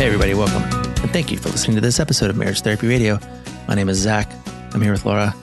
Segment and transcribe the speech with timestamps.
[0.00, 0.62] Hey, everybody, welcome.
[1.02, 3.18] And thank you for listening to this episode of Marriage Therapy Radio.
[3.68, 4.32] My name is Zach.
[4.72, 5.34] I'm here with Laura.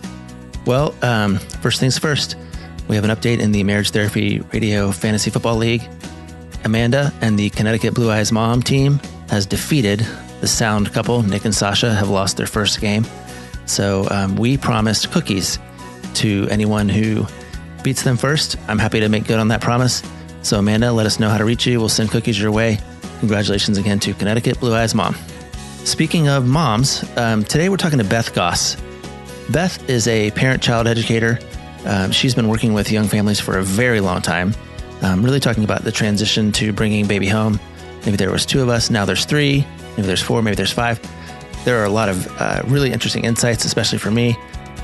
[0.66, 2.36] Well, um, first things first,
[2.88, 5.84] we have an update in the Marriage Therapy Radio Fantasy Football League.
[6.64, 9.00] Amanda and the Connecticut Blue Eyes Mom team
[9.30, 10.00] has defeated
[10.42, 11.22] the sound couple.
[11.22, 13.06] Nick and Sasha have lost their first game.
[13.68, 15.60] So um, we promised cookies
[16.16, 17.28] to anyone who
[17.84, 18.58] beats them first.
[18.68, 20.02] I'm happy to make good on that promise.
[20.42, 21.80] So, Amanda, let us know how to reach you.
[21.80, 22.80] We'll send cookies your way.
[23.20, 25.16] Congratulations again to Connecticut Blue Eyes Mom.
[25.86, 28.78] Speaking of moms, um, today we're talking to Beth Goss.
[29.50, 31.40] Beth is a parent child educator.
[31.86, 34.54] Um, she's been working with young families for a very long time,
[35.02, 37.60] um, really talking about the transition to bringing baby home.
[38.06, 41.00] Maybe there was two of us, now there's three, maybe there's four, maybe there's five.
[41.66, 44.38] There are a lot of uh, really interesting insights, especially for me.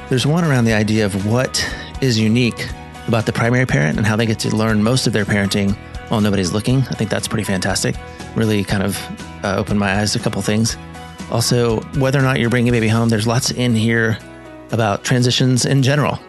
[0.10, 1.64] There's one around the idea of what
[2.02, 2.68] is unique
[3.08, 5.76] about the primary parent and how they get to learn most of their parenting
[6.10, 6.80] while nobody's looking.
[6.80, 7.96] I think that's pretty fantastic.
[8.36, 9.00] Really kind of
[9.44, 10.78] uh, opened my eyes to a couple things.
[11.32, 14.18] Also, whether or not you're bringing a baby home, there's lots in here
[14.72, 16.20] about transitions in general,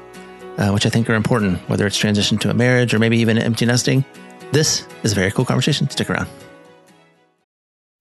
[0.58, 3.38] uh, which I think are important, whether it's transition to a marriage or maybe even
[3.38, 4.04] empty nesting.
[4.52, 5.88] This is a very cool conversation.
[5.90, 6.28] Stick around.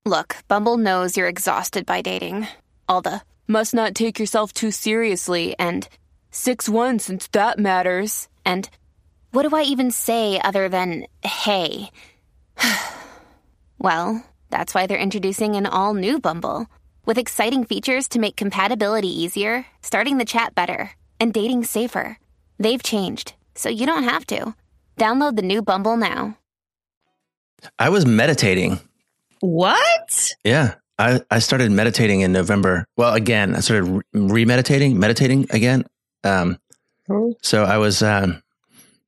[0.05, 2.47] Look, Bumble knows you're exhausted by dating.
[2.87, 5.87] All the must not take yourself too seriously and
[6.31, 8.27] 6 1 since that matters.
[8.45, 8.69] And
[9.31, 11.89] what do I even say other than hey?
[13.83, 16.67] well, that's why they're introducing an all new Bumble
[17.05, 22.17] with exciting features to make compatibility easier, starting the chat better, and dating safer.
[22.57, 24.55] They've changed, so you don't have to.
[24.97, 26.37] Download the new Bumble now.
[27.77, 28.79] I was meditating.
[29.41, 30.31] What?
[30.43, 30.75] Yeah.
[30.97, 32.85] I, I started meditating in November.
[32.95, 35.85] Well, again, I started re meditating, meditating again.
[36.23, 36.59] Um,
[37.07, 37.31] hmm.
[37.41, 38.42] So I was, um,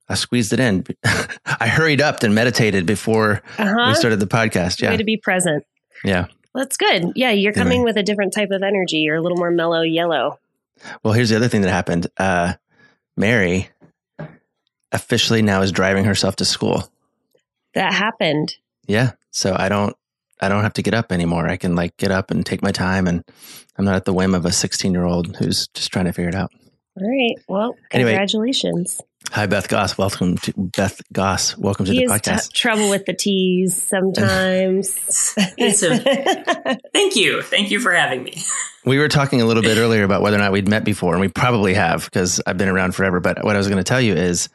[0.08, 0.86] I squeezed it in.
[1.46, 3.86] I hurried up and meditated before uh-huh.
[3.88, 4.82] we started the podcast.
[4.82, 4.92] Yeah.
[4.92, 5.66] Way to be present.
[6.04, 6.28] Yeah.
[6.54, 7.14] That's good.
[7.16, 7.32] Yeah.
[7.32, 7.86] You're coming anyway.
[7.86, 8.98] with a different type of energy.
[8.98, 10.40] You're a little more mellow yellow.
[11.04, 12.08] Well, here's the other thing that happened.
[12.18, 12.54] Uh,
[13.18, 13.70] Mary
[14.92, 16.84] officially now is driving herself to school.
[17.74, 18.56] That happened.
[18.88, 19.14] Yeah.
[19.32, 19.96] So I don't,
[20.40, 21.48] I don't have to get up anymore.
[21.48, 23.24] I can like get up and take my time and
[23.78, 26.30] I'm not at the whim of a 16 year old who's just trying to figure
[26.30, 26.52] it out.
[26.98, 27.36] All right.
[27.48, 29.00] Well, congratulations.
[29.00, 29.98] Anyway, hi, Beth Goss.
[29.98, 31.58] Welcome to Beth Goss.
[31.58, 32.52] Welcome to he the podcast.
[32.52, 34.92] T- trouble with the T's sometimes.
[36.94, 37.42] thank you.
[37.42, 38.34] Thank you for having me.
[38.86, 41.20] We were talking a little bit earlier about whether or not we'd met before, and
[41.20, 43.20] we probably have because I've been around forever.
[43.20, 44.48] But what I was going to tell you is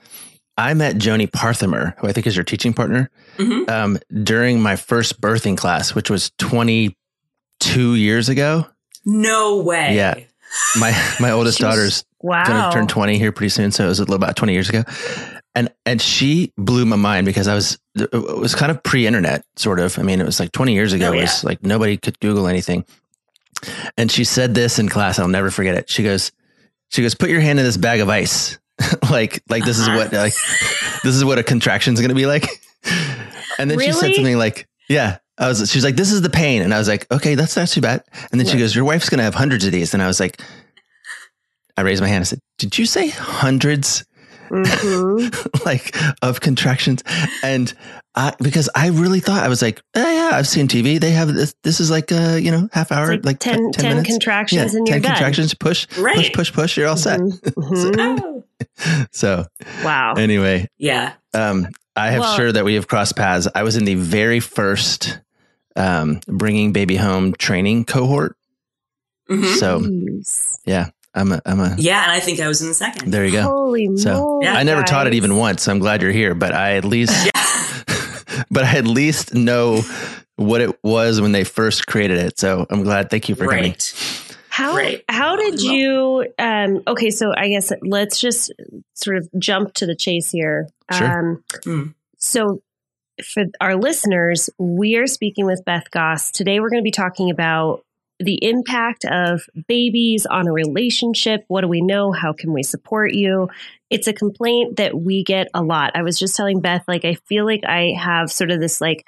[0.56, 3.68] I met Joni Parthamer, who I think is your teaching partner, mm-hmm.
[3.68, 8.68] um, during my first birthing class, which was 22 years ago.
[9.04, 9.96] No way.
[9.96, 10.14] Yeah.
[10.78, 12.44] My my oldest daughter's wow.
[12.44, 14.84] going to turn 20 here pretty soon, so it was about 20 years ago.
[15.54, 19.80] And and she blew my mind because I was it was kind of pre-internet sort
[19.80, 19.98] of.
[19.98, 21.08] I mean, it was like 20 years ago.
[21.08, 21.18] Oh, yeah.
[21.18, 22.84] It was like nobody could Google anything.
[23.96, 25.90] And she said this in class, I'll never forget it.
[25.90, 26.30] She goes,
[26.90, 28.58] she goes, put your hand in this bag of ice.
[29.10, 29.92] like like this uh-huh.
[29.92, 30.34] is what like
[31.02, 32.46] this is what a contraction is going to be like.
[33.58, 33.92] And then really?
[33.92, 35.70] she said something like, "Yeah." I was.
[35.70, 37.80] She was like, "This is the pain," and I was like, "Okay, that's not too
[37.82, 40.06] bad." And then she goes, "Your wife's going to have hundreds of these," and I
[40.06, 40.40] was like,
[41.80, 44.04] I raised my hand and said, "Did you say hundreds?
[44.50, 45.64] Mm-hmm.
[45.64, 47.02] like of contractions?"
[47.42, 47.72] And
[48.14, 51.00] I, because I really thought I was like, oh, "Yeah, I've seen TV.
[51.00, 51.54] They have this.
[51.62, 54.08] This is like a you know half hour, like, like 10, 10, 10 minutes.
[54.08, 55.54] contractions, yeah, and 10 you're contractions.
[55.54, 55.58] Done.
[55.58, 56.16] Push, right.
[56.16, 56.76] push, push, push.
[56.76, 58.40] You're all set." Mm-hmm.
[59.10, 59.46] so, so,
[59.84, 60.14] wow.
[60.14, 61.14] Anyway, yeah.
[61.32, 63.48] Um, I have well, sure that we have crossed paths.
[63.54, 65.20] I was in the very first
[65.76, 68.36] um, bringing baby home training cohort.
[69.28, 69.54] Mm-hmm.
[69.54, 71.74] So, yeah, I'm a, I'm a.
[71.78, 73.12] Yeah, and I think I was in the second.
[73.12, 73.42] There you go.
[73.42, 74.90] Holy so, yeah, I never guys.
[74.90, 75.62] taught it even once.
[75.64, 78.42] So I'm glad you're here, but I at least, yeah.
[78.50, 79.82] but I at least know
[80.36, 82.38] what it was when they first created it.
[82.38, 83.10] So I'm glad.
[83.10, 83.56] Thank you for right.
[83.56, 83.76] coming.
[84.48, 85.04] How right.
[85.08, 88.52] how did you um okay so I guess let's just
[88.94, 90.68] sort of jump to the chase here.
[90.92, 91.18] Sure.
[91.18, 91.94] Um mm.
[92.18, 92.60] so
[93.22, 96.30] for our listeners, we are speaking with Beth Goss.
[96.30, 97.84] Today we're going to be talking about
[98.20, 101.44] the impact of babies on a relationship.
[101.48, 102.12] What do we know?
[102.12, 103.48] How can we support you?
[103.88, 105.92] It's a complaint that we get a lot.
[105.94, 109.06] I was just telling Beth, like, I feel like I have sort of this, like,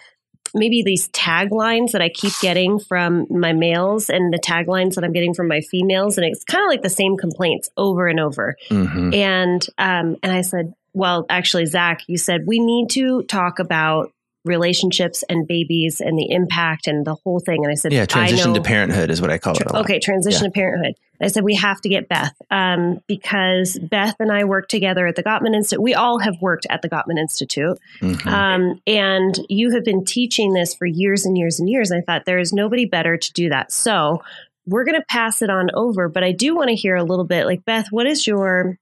[0.55, 5.13] maybe these taglines that I keep getting from my males and the taglines that I'm
[5.13, 6.19] getting from my females.
[6.19, 8.57] And it's kind of like the same complaints over and over.
[8.71, 9.15] Mm-hmm.
[9.15, 14.13] And, um, and I said, well, actually, Zach, you said we need to talk about
[14.45, 17.63] relationships and babies and the impact and the whole thing.
[17.65, 19.67] And I said, yeah, transition know, to parenthood is what I call it.
[19.73, 20.49] Okay, transition Yeah.
[20.49, 20.95] to parenthood.
[21.21, 25.15] I said we have to get Beth um, because Beth and I work together at
[25.15, 25.81] the Gottman Institute.
[25.81, 28.27] We all have worked at the Gottman Institute, Mhm.
[28.27, 31.93] um, and you have been teaching this for years and years and years.
[31.93, 33.71] And I thought there is nobody better to do that.
[33.71, 34.25] So
[34.67, 37.25] we're going to pass it on over, but I do want to hear a little
[37.25, 37.47] bit.
[37.47, 38.79] Like Beth, what is your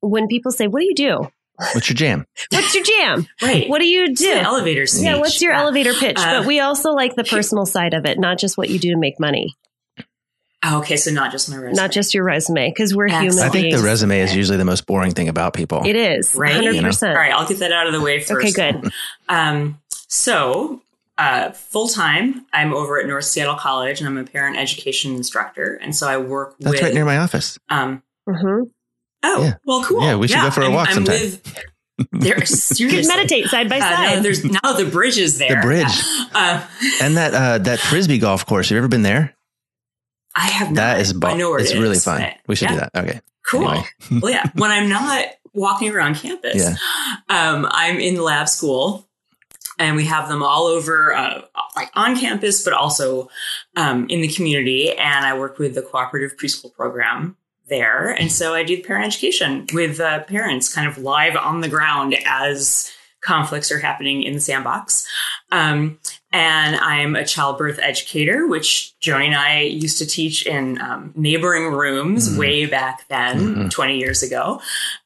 [0.00, 1.28] when people say, "What do you do?
[1.72, 2.26] What's your jam?
[2.50, 3.26] What's your jam?
[3.42, 3.68] Right.
[3.68, 5.04] What do you It's the do?" elevator speech.
[5.04, 5.60] Yeah, what's your Yeah.
[5.60, 6.18] elevator pitch?
[6.18, 8.90] Uh, but we also like the personal side of it, not just what you do
[8.92, 9.54] to make money,
[10.64, 11.76] Oh, okay, so not just my resume.
[11.76, 14.84] not just your resume, because we're human I think the resume is usually the most
[14.86, 15.82] boring thing about people.
[15.86, 16.54] It is Right?
[16.54, 16.88] hundred You know?
[16.88, 17.12] percent.
[17.12, 18.58] All right, I'll get that out of the way first.
[18.58, 18.90] Okay, good.
[19.28, 20.82] Um, so,
[21.18, 25.78] uh, full time, I'm over at North Seattle College, and I'm a parent education instructor,
[25.82, 26.82] and so I work That's with.
[26.82, 27.58] right near my office.
[27.68, 28.62] Um, hmm
[29.26, 29.54] oh, Yeah.
[29.64, 30.02] well, cool.
[30.02, 31.20] Yeah, we should go for a I'm- walk I'm sometime.
[31.20, 31.64] with-
[32.12, 33.06] There, seriously.
[33.08, 34.22] Meditate side by Uh, now, side.
[34.22, 35.56] there's now the bridge is there.
[35.56, 36.02] The bridge.
[36.34, 36.62] Uh,
[37.00, 38.68] And that uh, that frisbee golf course.
[38.68, 39.34] Have you ever been there?
[40.36, 40.74] I have not.
[40.76, 42.22] That is, I bu- know where it's it really fun.
[42.46, 43.04] We should yeah, do that.
[43.04, 43.20] Okay.
[43.50, 43.70] Cool.
[43.70, 43.86] Anyway.
[44.20, 44.44] well, yeah.
[44.56, 45.24] When I'm not
[45.54, 46.76] walking around campus, Yeah.
[47.30, 49.08] um, I'm in lab school,
[49.78, 51.40] and we have them all over, uh,
[51.76, 53.30] like on campus, but also
[53.74, 54.90] um, in the community.
[54.92, 59.66] And I work with the cooperative preschool program there, and so I do parent education
[59.72, 62.92] with uh, parents, kind of live on the ground as
[63.22, 65.04] conflicts are happening in the sandbox.
[65.50, 65.98] Um,
[66.32, 71.72] and I'm a childbirth educator, which Joni and I used to teach in um, neighboring
[71.72, 72.38] rooms Mhm.
[72.38, 73.70] way back then, Mhm.
[73.70, 74.60] 20 years ago,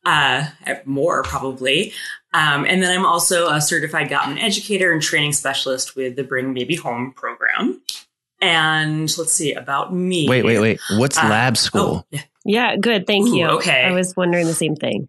[0.05, 0.45] uh,
[0.85, 1.95] more probably.
[2.35, 6.53] Um, and then I'm also a certified Gottman educator and training specialist with the Bring
[6.55, 7.80] Baby Home program.
[8.41, 10.29] And let's see about me.
[10.29, 10.81] Wait, wait, wait.
[10.97, 12.07] What's Uh, lab Oh, school?
[12.11, 12.21] yeah.
[12.45, 13.07] yeah, good.
[13.07, 13.47] Thank Ooh, you.
[13.49, 13.85] okay.
[13.85, 15.09] I was wondering the same thing.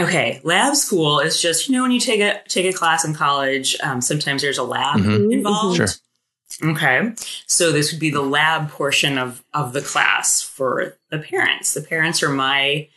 [0.00, 3.14] Okay, lab school is just you know when you take a take a class in
[3.14, 5.32] college, um, sometimes there's a lab Mhm.
[5.32, 5.76] involved.
[5.76, 5.88] Sure.
[6.72, 7.12] Okay,
[7.46, 11.74] so this would be the lab portion of of the class for the parents.
[11.74, 12.88] The parents are my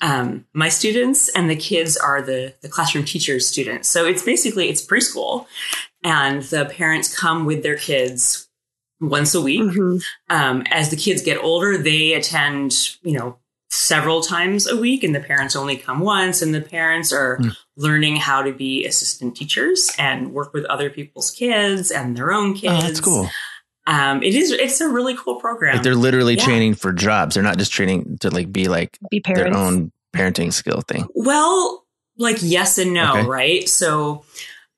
[0.00, 3.88] um, my students, and the kids are the the classroom teachers' students.
[3.88, 5.46] So it's basically it's preschool,
[6.04, 8.43] and the parents come with their kids
[9.08, 9.60] once a week.
[9.60, 10.02] Mhm.
[10.30, 13.36] Um, as the kids get older, they attend, you know,
[13.70, 16.42] several times a week, and the parents only come once.
[16.42, 17.48] And the parents are Hmm.
[17.76, 22.54] learning how to be assistant teachers and work with other people's kids and their own
[22.54, 22.72] kids.
[22.76, 23.30] Oh, that's cool.
[23.86, 24.50] Um, it is.
[24.52, 25.74] It's a really cool program.
[25.74, 26.44] Like they're literally Yeah.
[26.44, 27.34] training for jobs.
[27.34, 31.06] They're not just training to like be like Be their own parenting skill thing.
[31.14, 31.84] Well,
[32.16, 33.26] like yes and no, Okay.
[33.26, 33.68] right?
[33.68, 34.24] So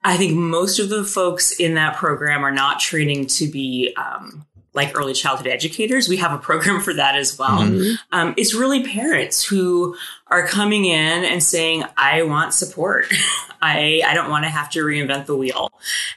[0.06, 4.46] I think most of the folks in that program are not training to be um,
[4.72, 6.08] like early childhood educators.
[6.08, 7.58] We have a program for that as well.
[7.58, 7.96] Mhm.
[8.12, 9.96] Um, it's really parents who
[10.28, 13.06] are coming in and saying, I want support.
[13.60, 15.72] I, I don't want to have to reinvent the wheel.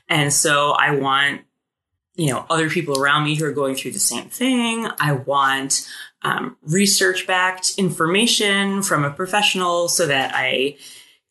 [0.07, 1.41] And so I want,
[2.15, 4.87] you know, other people around me who are going through the same thing.
[4.99, 5.89] I want
[6.21, 10.75] um, research backed information from a professional so that I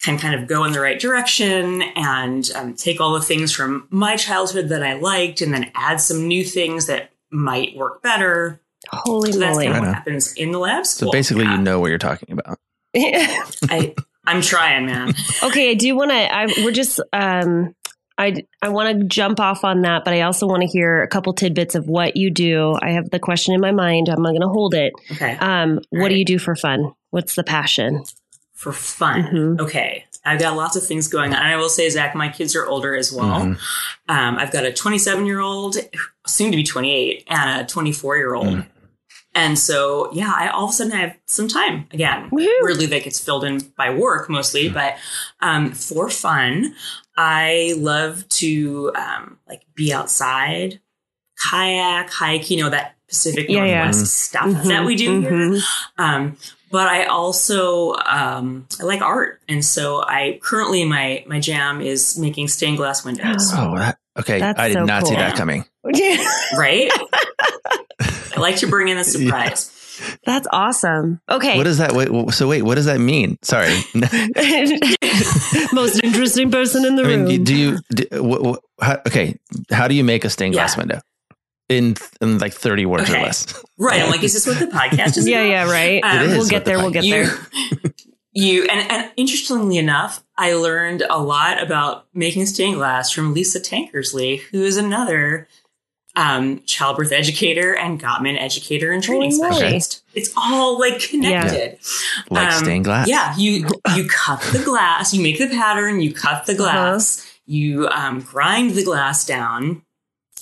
[0.02, 3.86] can kind of go in the right direction and um, take all the things from
[3.90, 8.60] my childhood that I liked and then add some new things that might work better.
[8.90, 9.66] Holy So that's moly.
[9.66, 11.08] kind of what happens in the lab school.
[11.08, 11.56] So basically, Yeah.
[11.56, 12.58] you know what you're talking about.
[12.96, 13.94] I,
[14.26, 15.14] I'm trying, man.
[15.42, 16.34] okay, I do want to.
[16.34, 17.00] I we're just.
[17.12, 17.74] Um,
[18.16, 21.08] I I want to jump off on that, but I also want to hear a
[21.08, 22.74] couple tidbits of what you do.
[22.82, 24.08] I have the question in my mind.
[24.08, 24.92] I'm not going to hold it.
[25.12, 25.36] Okay.
[25.36, 26.92] Um, what do you do for fun?
[27.10, 28.02] What's the passion?
[28.58, 29.22] For fun.
[29.22, 29.60] Mhm.
[29.60, 30.04] Okay.
[30.24, 31.38] I've got lots of things going on.
[31.38, 33.42] And I will say, Zach, my kids are older as well.
[33.42, 33.58] Mhm.
[34.08, 35.76] Um, I've got a 27 year old,
[36.26, 38.48] soon to be 28, and a 24 year old.
[38.48, 38.66] Mm.
[39.32, 42.28] And so, yeah, I all of a sudden I have some time again.
[42.30, 42.48] Woohoo.
[42.62, 44.96] Weirdly, that gets filled in by work mostly, but
[45.40, 46.74] um, for fun,
[47.16, 50.80] I love to um, like be outside,
[51.50, 53.84] kayak, hike, you know, that Pacific Yeah, yeah.
[53.84, 54.06] Northwest Mhm.
[54.08, 55.30] stuff Mhm, that we do here.
[55.30, 55.60] mhm.
[55.96, 56.36] Um,
[56.70, 62.18] but I also um, I like art, and so I currently my my jam is
[62.18, 63.48] making stained glass windows.
[63.56, 64.38] Oh, that, okay.
[64.38, 65.64] That's I did so not see that coming.
[65.84, 66.90] right?
[68.36, 69.72] I like to bring in a surprise.
[70.26, 71.20] That's awesome.
[71.28, 71.56] Okay.
[71.56, 71.92] What does that?
[71.92, 73.36] Wait, so wait, what does that mean?
[73.42, 73.72] Sorry.
[75.72, 77.24] Most interesting person in the I room.
[77.24, 77.78] mean, do you?
[77.90, 79.38] Do, wh- wh- how, okay,
[79.70, 80.80] how do you make a stained glass Yeah.
[80.80, 81.00] window
[81.68, 83.62] in in like thirty words or less?
[83.80, 84.02] Right?
[84.02, 85.28] I'm like, is this what the podcast is?
[85.28, 85.50] yeah, about?
[85.68, 86.02] yeah, right.
[86.02, 86.78] Um, we'll what get the there.
[86.78, 87.38] We'll get you, there.
[88.32, 93.60] you, and, and interestingly enough, I learned a lot about making stained glass from Lisa
[93.60, 95.46] Tankersley, who is another
[96.16, 99.54] um, childbirth educator and Gottman educator and training Holy moly.
[99.60, 100.02] specialist.
[100.14, 101.78] It's all like connected.
[102.30, 103.06] Like Um, stained glass.
[103.08, 106.62] Yeah, you you cut the glass, you make the pattern, you cut the Uh-huh.
[106.64, 109.82] glass, you um, grind the glass down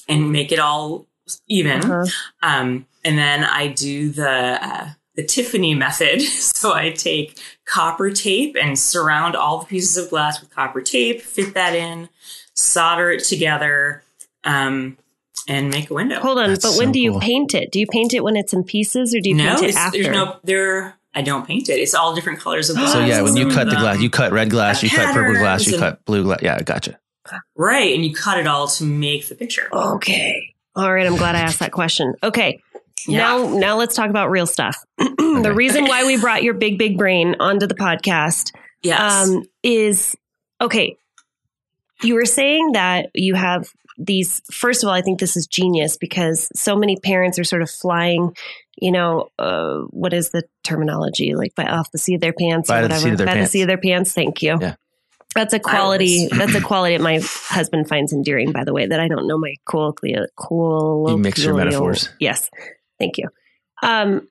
[0.09, 1.07] and make it all
[1.49, 1.85] even.
[1.85, 2.07] Uh-huh.
[2.43, 6.23] Um, and then I do the uh, the Tiffany method.
[6.57, 11.21] So I take copper tape and surround all the pieces of glass with copper tape,
[11.21, 12.09] fit that in,
[12.55, 14.03] solder it together,
[14.43, 14.97] um,
[15.47, 16.19] and make a window.
[16.19, 17.21] Hold on, That's but when so do you cool.
[17.21, 17.71] paint it?
[17.71, 19.77] Do you paint it when it's in pieces, or do you no, paint it it's,
[19.77, 20.03] after?
[20.03, 20.97] there's no there.
[21.15, 21.75] I don't paint it.
[21.75, 22.93] It's all different colors of glass.
[22.93, 25.67] So yeah, when you cut the glass, you cut red glass, you cut purple glass,
[25.67, 26.41] you cut blue glass.
[26.43, 26.99] Yeah, gotcha.
[27.55, 29.69] right, and you cut it all to make the picture.
[29.73, 30.56] Okay.
[30.77, 31.07] All right.
[31.07, 32.15] I'm glad I asked that question.
[32.23, 32.61] Okay.
[33.09, 33.19] Yeah.
[33.19, 34.77] Now, now let's talk about real stuff.
[34.99, 38.53] the reason why we brought your big, big brain onto the podcast
[38.83, 39.29] Yes.
[39.29, 40.15] um, is
[40.61, 40.97] okay.
[42.03, 43.69] You were saying that you have
[43.99, 44.43] these.
[44.53, 47.71] First of all, I think this is genius because so many parents are sort of
[47.71, 48.37] flying.
[48.77, 51.35] You know, uh, what is the terminology?
[51.35, 53.17] Like by off the seat of their pants By or the whatever.
[53.17, 53.53] their by the pants.
[53.53, 54.13] seat of their pants.
[54.13, 54.59] Thank you.
[54.61, 54.75] Yeah.
[55.37, 56.29] That's a quality.
[56.29, 58.53] that's a quality that my husband finds endearing.
[58.53, 59.95] By the way, that I don't know my cool
[60.37, 61.11] cool.
[61.11, 62.09] You mix your metaphors.
[62.19, 62.51] Yes.
[62.99, 63.29] Thank you.
[63.83, 64.29] Um,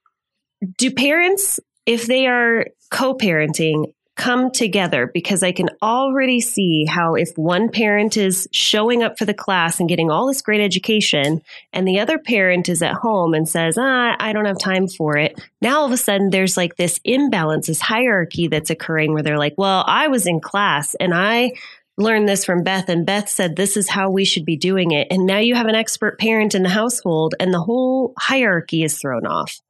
[0.77, 5.09] do parents, if they are co-parenting, come together?
[5.13, 9.79] Because I can already see how if one parent is showing up for the class
[9.79, 11.41] and getting all this great education,
[11.73, 15.17] and the other parent is at home and says, ah, I don't have time for
[15.17, 15.39] it.
[15.61, 19.37] Now all of a sudden there's like this imbalance, this hierarchy that's occurring where they're
[19.37, 21.51] like, well, I was in class and I
[21.97, 25.07] learned this from Beth, and Beth said this is how we should be doing it.
[25.11, 28.97] And now you have an expert parent in the household, and the whole hierarchy is
[28.99, 29.61] thrown off.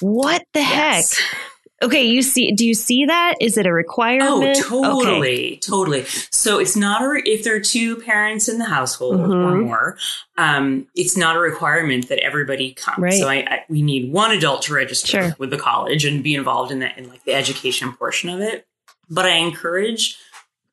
[0.00, 1.18] What the Yes.
[1.18, 1.38] heck?
[1.82, 2.52] Okay, you see?
[2.52, 3.34] Do you see that?
[3.40, 4.30] Is it a requirement?
[4.70, 5.56] Oh, totally, Okay.
[5.56, 6.04] totally.
[6.30, 9.60] So it's not a if there are two parents in the household or Mhm.
[9.64, 9.98] more,
[10.38, 13.02] um, it's not a requirement that everybody come.
[13.02, 13.12] Right.
[13.14, 15.36] So I, I, we need one adult to register Sure.
[15.38, 18.66] with the college and be involved in that in like the education portion of it.
[19.10, 20.16] But I encourage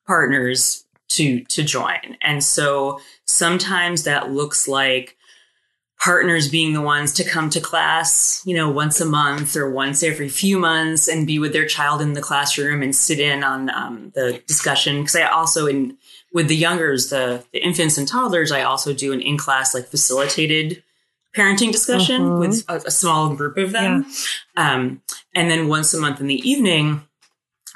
[0.06, 5.16] partners to to join, and so sometimes that looks like
[6.02, 10.02] partners being the ones to come to class, you know, once a month or once
[10.02, 13.68] every few months and be with their child in the classroom and sit in on
[13.70, 15.00] um, the discussion.
[15.00, 15.98] Because I also, in
[16.32, 19.88] with the youngers, the, the infants and toddlers, I also do an in class, like
[19.88, 20.82] facilitated
[21.36, 22.40] parenting discussion Mhm.
[22.40, 24.06] with a, a small group of them.
[24.56, 25.02] Um,
[25.34, 27.02] and then once a month in the evening,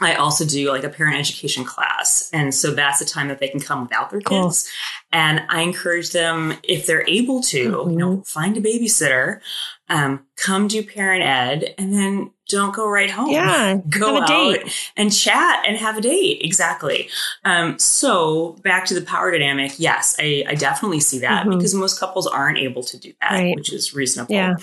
[0.00, 2.28] I also do like a parent education class.
[2.32, 4.46] And so that's the time that they can come without their Cool.
[4.48, 4.68] kids.
[5.12, 9.40] And I encourage them, if they're able to, you know, find a babysitter,
[9.88, 13.30] um, come do parent ed, and then don't go right home.
[13.30, 14.58] Yeah, Go out
[14.96, 16.40] and chat and have a date.
[16.42, 17.08] Exactly.
[17.44, 19.72] Um, so back to the power dynamic.
[19.78, 21.56] Yes, I, I definitely see that Mhm.
[21.56, 23.54] because most couples aren't able to do that, Right.
[23.54, 24.34] which is reasonable.
[24.34, 24.54] Yeah.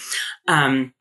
[0.47, 0.93] Um,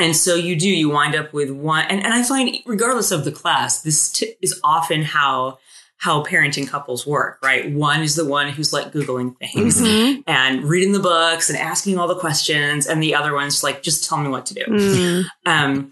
[0.00, 3.24] and so you do, you wind up with one, and, and I find regardless of
[3.24, 5.58] the class, this t- is often how,
[5.98, 7.70] how parenting couples work, right?
[7.70, 10.24] One is the one who's like Googling things Mhm.
[10.26, 12.86] and reading the books and asking all the questions.
[12.86, 14.64] And the other one's like, just tell me what to do.
[14.66, 15.24] Mm.
[15.44, 15.90] Um,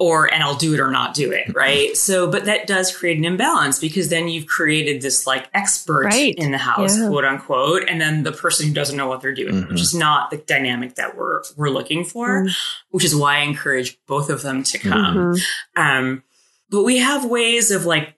[0.00, 1.52] or, and I'll do it or not do it.
[1.54, 1.96] Right.
[1.96, 6.34] So, but that does create an imbalance because then you've created this like expert Right.
[6.36, 7.08] in the house, Yeah.
[7.08, 7.88] quote unquote.
[7.88, 9.68] And then the person who doesn't know what they're doing, Mhm.
[9.70, 12.56] which is not the dynamic that we're, we're looking for, Mm.
[12.90, 15.16] which is why I encourage both of them to come.
[15.16, 15.42] Mhm.
[15.74, 16.22] Um,
[16.70, 18.14] but we have ways of like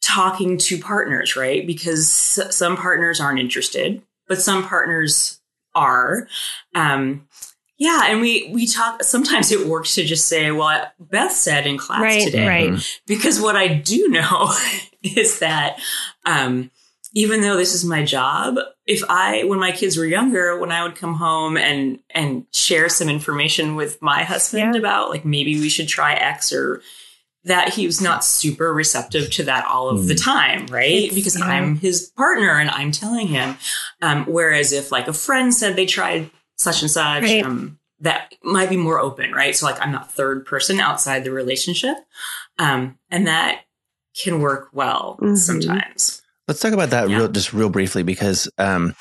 [0.00, 1.66] talking to partners, right?
[1.66, 5.40] Because s- some partners aren't interested, but some partners
[5.74, 6.26] are.
[6.74, 7.26] Um,
[7.78, 9.02] yeah, and we we talk.
[9.04, 12.98] Sometimes it works to just say, "Well, Beth said in class Right, today," right.
[13.06, 14.52] because what I do know
[15.02, 15.78] is that
[16.26, 16.70] um,
[17.14, 18.56] even though this is my job,
[18.86, 22.88] if I when my kids were younger, when I would come home and and share
[22.88, 24.80] some information with my husband Yeah.
[24.80, 26.82] about like maybe we should try X or
[27.44, 30.90] that he was not super receptive to that all of the time, right?
[30.90, 31.46] It's- because yeah.
[31.46, 33.56] I'm his partner and I'm telling him.
[34.02, 37.44] Um, whereas if like a friend said they tried such and such, Right.
[37.44, 39.56] um, that might be more open, right?
[39.56, 41.96] So like I'm not third person outside the relationship.
[42.58, 43.62] Um, and that
[44.20, 45.36] can work well Mhm.
[45.38, 46.22] sometimes.
[46.46, 47.18] Let's talk about that Yeah.
[47.18, 48.94] real, just real briefly because um,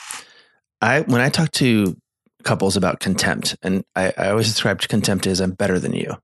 [0.81, 1.95] I when I talk to
[2.43, 6.15] couples about contempt, and I, I always describe contempt as I'm better than you,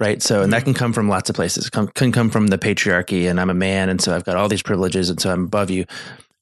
[0.00, 0.22] right?
[0.22, 1.66] So, and that can come from lots of places.
[1.66, 4.36] It come, can come from the patriarchy, and I'm a man, and so I've got
[4.36, 5.84] all these privileges, and so I'm above you.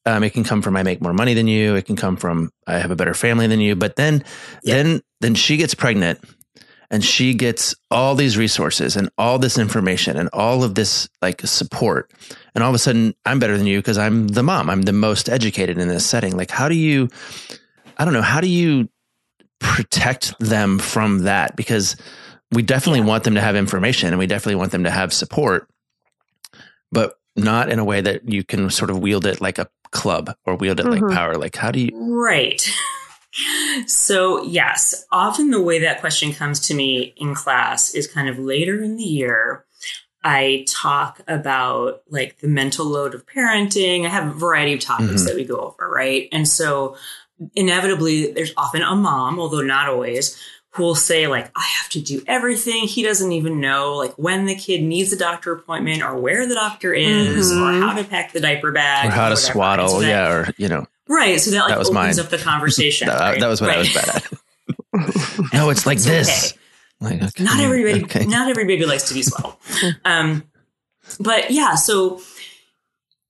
[0.07, 1.75] Um, it can come from I make more money than you.
[1.75, 3.75] It can come from I have a better family than you.
[3.75, 4.23] But then,
[4.63, 4.75] Yeah.
[4.75, 6.19] then, then she gets pregnant,
[6.89, 11.41] and she gets all these resources and all this information and all of this like
[11.41, 12.11] support
[12.55, 14.93] and all of a sudden i'm better than you because i'm the mom i'm the
[14.93, 17.09] most educated in this setting like how do you
[17.97, 18.87] i don't know how do you
[19.59, 21.95] protect them from that because
[22.51, 25.67] we definitely want them to have information and we definitely want them to have support
[26.91, 30.35] but not in a way that you can sort of wield it like a club
[30.45, 31.13] or wield it like Mhm.
[31.13, 31.35] power?
[31.35, 31.91] Like, how do you?
[31.93, 32.61] Right.
[33.85, 38.39] So, yes, often the way that question comes to me in class is kind of
[38.39, 39.65] later in the year.
[40.23, 44.05] I talk about like the mental load of parenting.
[44.05, 45.25] I have a variety of topics Mhm.
[45.27, 46.27] that we go over, right?
[46.31, 46.97] And so,
[47.55, 50.35] inevitably, there's often a mom, although not always,
[50.77, 52.83] who will say, like, I have to do everything.
[52.87, 56.55] He doesn't even know, like, when the kid needs a doctor appointment or where the
[56.55, 57.61] doctor is Mhm.
[57.61, 59.51] or how to pack the diaper bag Or how to whatever.
[59.53, 59.87] swaddle?
[59.89, 61.39] So that- yeah, or you know, Right.
[61.41, 62.25] So that like That was opens mine.
[62.25, 63.07] up the conversation.
[63.07, 63.39] that, right?
[63.39, 64.23] that was what I was bad at.
[65.53, 66.53] no, it's like It's this.
[66.53, 66.61] okay.
[66.99, 68.25] Like, okay, Not everybody okay.
[68.25, 69.55] not every baby likes to be swaddled.
[70.05, 70.43] um
[71.19, 72.21] but yeah, so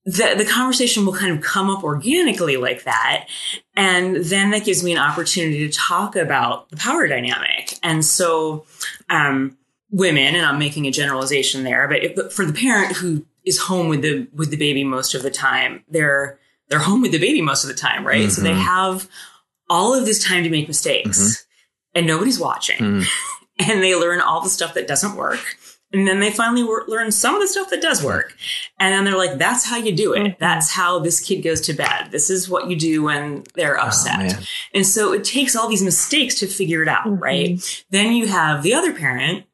[0.07, 3.27] the the conversation will kind of come up organically like that.
[3.75, 7.77] And then that gives me an opportunity to talk about the power dynamic.
[7.83, 8.65] And so
[9.09, 9.57] um
[9.91, 13.89] women, and I'm making a generalization there, but if, for the parent who is home
[13.89, 17.41] with the with the baby most of the time, they're they're home with the baby
[17.41, 18.31] most of the time, right?
[18.31, 18.61] So they Mhm.
[18.63, 19.09] have
[19.69, 21.45] all of this time to make mistakes,
[21.93, 23.05] and nobody's watching, Mm.
[23.59, 25.57] and they learn all the stuff that doesn't work.
[25.93, 28.35] And then they finally wor- learn some of the stuff that does work.
[28.79, 30.19] And then they're like, that's how you do it.
[30.19, 30.37] Mhm.
[30.37, 32.09] That's how this kid goes to bed.
[32.11, 34.19] This is what you do when they're Oh, upset.
[34.19, 34.37] man.
[34.73, 37.21] And so it takes all these mistakes to figure it out, Mhm.
[37.21, 37.83] right?
[37.89, 39.45] Then you have the other parent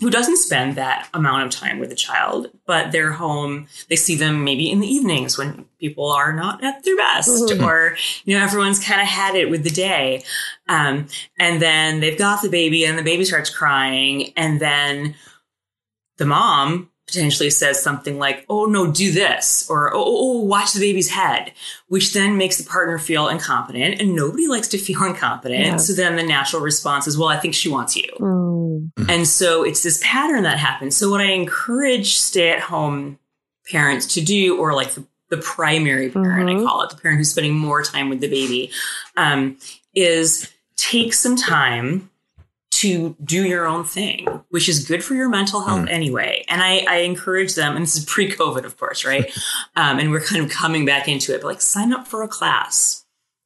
[0.00, 3.66] who doesn't spend that amount of time with the child, but they're home.
[3.88, 7.62] They see them maybe in the evenings when people are not at their best, Mhm.
[7.66, 10.22] or you know everyone's kind of had it with the day,
[10.68, 11.06] um,
[11.38, 15.14] and then they've got the baby, and the baby starts crying, and then
[16.18, 20.72] the mom potentially says something like, "Oh no, do this," or "Oh, oh, oh, watch
[20.72, 21.52] the baby's head,"
[21.88, 25.64] which then makes the partner feel incompetent, and nobody likes to feel incompetent.
[25.64, 25.76] Yeah.
[25.76, 28.90] So then the natural response is, "Well, I think she wants you." Mm.
[29.08, 30.96] And so it's this pattern that happens.
[30.96, 33.18] So what I encourage stay at home
[33.70, 36.62] parents to do, or like the, the primary parent, Mhm.
[36.62, 38.70] I call it, the parent who's spending more time with the baby,
[39.16, 39.58] um,
[39.94, 42.10] is take some time
[42.80, 46.44] to do your own thing, which is good for your mental health anyway.
[46.48, 49.24] And I, I encourage them, and this is pre-COVID, of course, right?
[49.76, 52.28] um, and we're kind of coming back into it, but like sign up for a
[52.28, 53.04] class,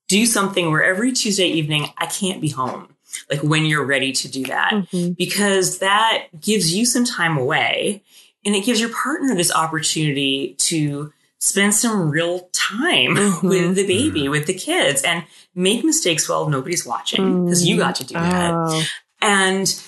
[0.08, 2.96] do something where every Tuesday evening I can't be home.
[3.30, 5.16] Like when you're ready to do that, Mhm.
[5.16, 8.02] because that gives you some time away
[8.44, 13.42] and it gives your partner this opportunity to spend some real time Mhm.
[13.48, 17.94] with the baby, with the kids, and make mistakes while nobody's watching because you got
[17.96, 18.82] to do that Oh,
[19.22, 19.82] and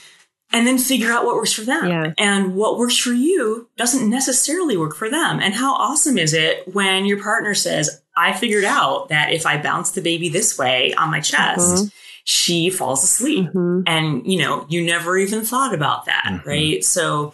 [0.55, 2.13] and then figure out what works for them Yeah.
[2.19, 6.69] and what works for you doesn't necessarily work for them and how awesome is it
[6.75, 10.93] when your partner says i figured out that if i bounce the baby this way
[10.95, 11.93] on my chest Mhm.
[12.25, 13.85] she falls asleep Mhm.
[13.87, 16.45] and you know you never even thought about that Mhm.
[16.45, 17.33] right so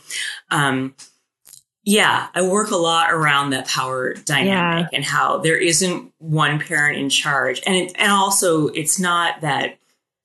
[0.53, 0.95] um
[1.85, 6.99] yeah i work a lot around that power dynamic and how there isn't one parent
[6.99, 9.78] in charge and it, and also it's not that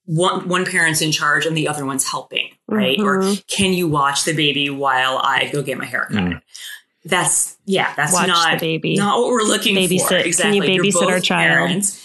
[0.06, 3.48] one one parent's in charge and the other one's helping right or Mhm.
[3.48, 6.42] can you watch the baby while i go get my hair cut Mm.
[7.06, 8.96] that's yeah that's Watch not the baby.
[8.96, 10.08] not what we're looking for Babysit.
[10.10, 11.50] Can you exactly babysit our child?
[11.70, 12.00] parents.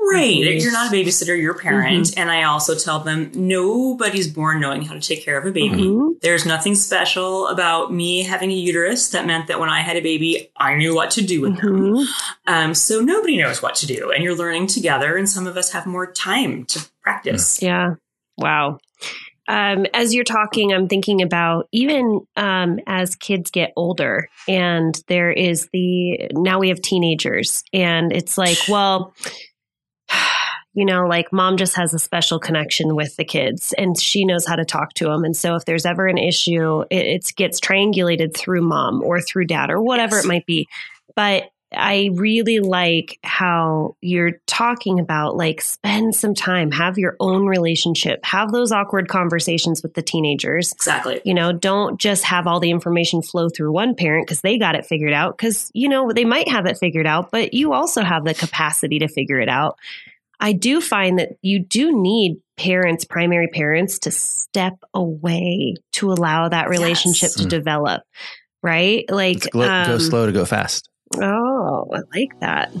[0.00, 0.36] Right.
[0.38, 0.62] Mhm.
[0.62, 2.06] You're not a babysitter, you're a parent.
[2.06, 2.20] Mm-hmm.
[2.20, 5.82] And I also tell them nobody's born knowing how to take care of a baby.
[5.82, 6.20] Mhm.
[6.22, 10.00] There's nothing special about me having a uterus that meant that when I had a
[10.00, 11.80] baby, I knew what to do with them.
[11.96, 12.06] Mhm.
[12.46, 14.10] Um, so nobody knows what to do.
[14.10, 17.62] And you're learning together, and some of us have more time to practice.
[17.62, 17.94] Yeah.
[18.36, 18.78] Wow.
[19.48, 25.30] Um, as you're talking, I'm thinking about even um, as kids get older, and there
[25.32, 29.14] is the now we have teenagers, and it's like, well,
[30.74, 34.46] you know, like mom just has a special connection with the kids, and she knows
[34.46, 35.24] how to talk to them.
[35.24, 39.46] And so, if there's ever an issue, it, it gets triangulated through mom or through
[39.46, 40.24] dad or whatever Yes.
[40.26, 40.68] it might be.
[41.16, 47.46] But I really like how you're talking about like spend some time, have your own
[47.46, 50.72] relationship, have those awkward conversations with the teenagers.
[50.72, 51.20] Exactly.
[51.24, 54.76] You know, don't just have all the information flow through one parent because they got
[54.76, 55.36] it figured out.
[55.36, 58.98] Because, you know, they might have it figured out, but you also have the capacity
[59.00, 59.76] to figure it out.
[60.40, 66.48] I do find that you do need parents, primary parents, to step away to allow
[66.48, 67.34] that relationship Yes.
[67.34, 67.50] to Mm.
[67.50, 68.02] develop.
[68.62, 69.04] Right?
[69.10, 70.88] Like, It's glo- go um, slow to go fast.
[71.20, 72.72] Oh, I like that.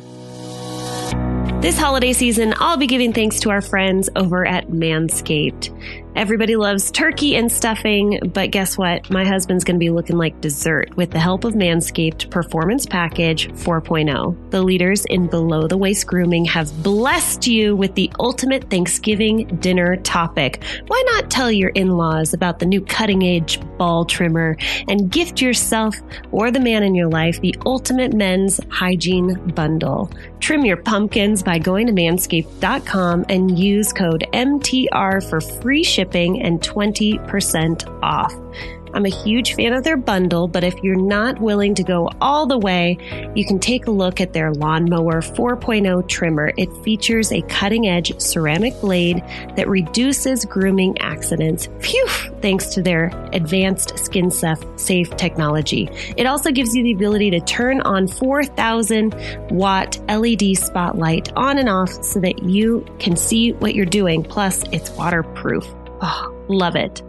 [1.60, 6.07] This holiday season, I'll be giving thanks to our friends over at Manscaped.
[6.18, 9.08] Everybody loves turkey and stuffing, but guess what?
[9.08, 13.46] My husband's going to be looking like dessert with the help of Manscaped Performance Package
[13.52, 14.50] 4.0.
[14.50, 19.94] The leaders in below the waist grooming have blessed you with the ultimate Thanksgiving dinner
[19.98, 20.64] topic.
[20.88, 24.56] Why not tell your in laws about the new cutting edge ball trimmer
[24.88, 25.94] and gift yourself
[26.32, 30.10] or the man in your life the ultimate men's hygiene bundle?
[30.40, 36.60] Trim your pumpkins by going to manscaped.com and use code MTR for free shipping and
[36.60, 38.34] 20% off.
[38.94, 42.46] I'm a huge fan of their bundle, but if you're not willing to go all
[42.46, 42.98] the way,
[43.34, 46.52] you can take a look at their Lawnmower 4.0 trimmer.
[46.56, 49.22] It features a cutting edge ceramic blade
[49.56, 51.68] that reduces grooming accidents.
[51.80, 52.08] Phew!
[52.40, 55.90] Thanks to their advanced skin safe technology.
[56.16, 61.68] It also gives you the ability to turn on 4,000 watt LED spotlight on and
[61.68, 64.22] off so that you can see what you're doing.
[64.22, 65.66] Plus, it's waterproof.
[66.00, 67.02] Oh, love it.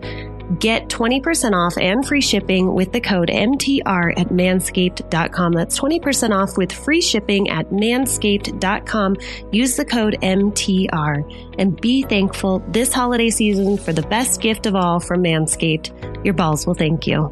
[0.57, 5.51] Get 20% off and free shipping with the code MTR at manscaped.com.
[5.53, 9.17] That's 20% off with free shipping at manscaped.com.
[9.51, 14.75] Use the code MTR and be thankful this holiday season for the best gift of
[14.75, 16.25] all from Manscaped.
[16.25, 17.31] Your balls will thank you.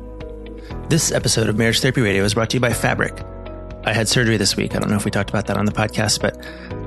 [0.89, 3.20] This episode of Marriage Therapy Radio is brought to you by Fabric.
[3.84, 4.76] I had surgery this week.
[4.76, 6.36] I don't know if we talked about that on the podcast, but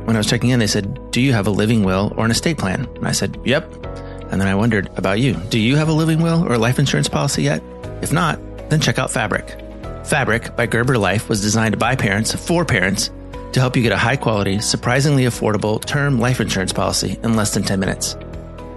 [0.07, 2.31] when I was checking in, they said, Do you have a living will or an
[2.31, 2.87] estate plan?
[2.97, 4.00] And I said, Yep.
[4.31, 5.35] And then I wondered about you.
[5.35, 7.63] Do you have a living will or life insurance policy yet?
[8.03, 8.39] If not,
[8.71, 9.59] then check out Fabric.
[10.05, 13.11] Fabric by Gerber Life was designed by parents for parents
[13.53, 17.55] to help you get a high quality, surprisingly affordable term life insurance policy in less
[17.55, 18.17] than 10 minutes.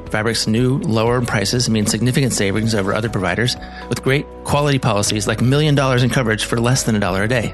[0.09, 3.55] Fabric's new lower prices mean significant savings over other providers
[3.89, 7.27] with great quality policies like million dollars in coverage for less than a dollar a
[7.27, 7.53] day.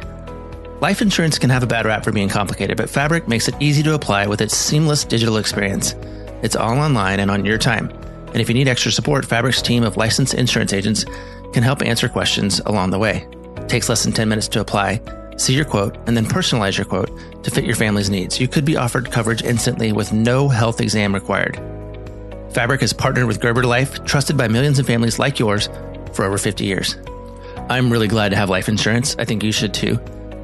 [0.82, 3.84] Life insurance can have a bad rap for being complicated, but Fabric makes it easy
[3.84, 5.94] to apply with its seamless digital experience.
[6.42, 7.90] It's all online and on your time.
[8.28, 11.06] And if you need extra support, Fabric's team of licensed insurance agents
[11.54, 13.28] can help answer questions along the way.
[13.58, 15.02] It takes less than 10 minutes to apply,
[15.38, 17.10] see your quote, and then personalize your quote
[17.44, 18.40] to fit your family's needs.
[18.40, 21.60] You could be offered coverage instantly with no health exam required.
[22.52, 25.70] Fabric has partnered with Gerber Life, trusted by millions of families like yours
[26.14, 26.98] for over 50 years.
[27.70, 29.16] I'm really glad to have life insurance.
[29.20, 29.98] I think you should too.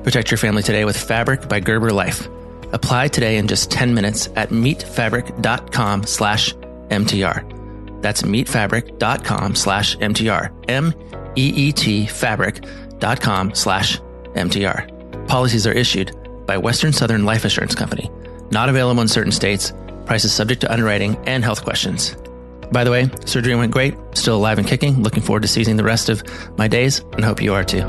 [0.04, 2.28] Protect your family today with Fabric by Gerber Life.
[2.74, 8.02] Apply today in just 10 minutes at meetfabric.com slash MTR.
[8.02, 10.70] That's meetfabric.com slash MTR.
[10.70, 14.00] M-E-E-T fabric.com slash
[14.34, 15.28] MTR.
[15.28, 18.12] Policies are issued by Western Southern Life Assurance Company.
[18.52, 19.74] Not available in certain states.
[20.06, 22.16] Prices subject to underwriting and health questions.
[22.72, 23.96] By the way, surgery went great.
[24.14, 25.02] Still alive and kicking.
[25.02, 26.24] Looking forward to seizing the rest of
[26.58, 27.82] my days and hope you are too.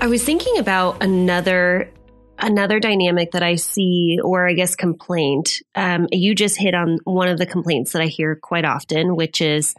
[0.00, 1.90] I was thinking about another
[2.38, 7.28] another dynamic that I see, or I guess complaint, um, you just hit on one
[7.28, 9.74] of the complaints that I hear quite often, which is,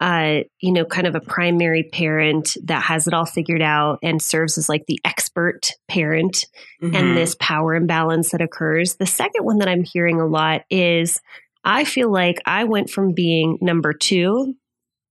[0.00, 4.20] uh, you know, kind of a primary parent that has it all figured out and
[4.20, 6.46] serves as like the expert parent
[6.82, 6.94] mm-hmm.
[6.94, 8.96] and this power imbalance that occurs.
[8.96, 11.20] The second one that I'm hearing a lot is
[11.64, 14.54] I feel like I went from being number two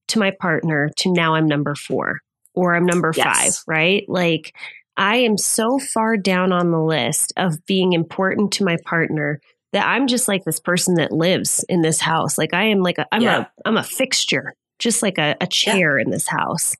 [0.09, 2.19] to my partner to now I'm number four
[2.53, 3.23] or I'm number yes.
[3.25, 4.03] five, right?
[4.09, 4.53] Like,
[4.97, 9.39] I am so far down on the list of being important to my partner
[9.73, 12.37] that I'm just like this person that lives in this house.
[12.37, 13.41] Like I am like a, I'm yeah.
[13.41, 16.03] a I'm a fixture, just like a, a chair yeah.
[16.03, 16.75] in this house.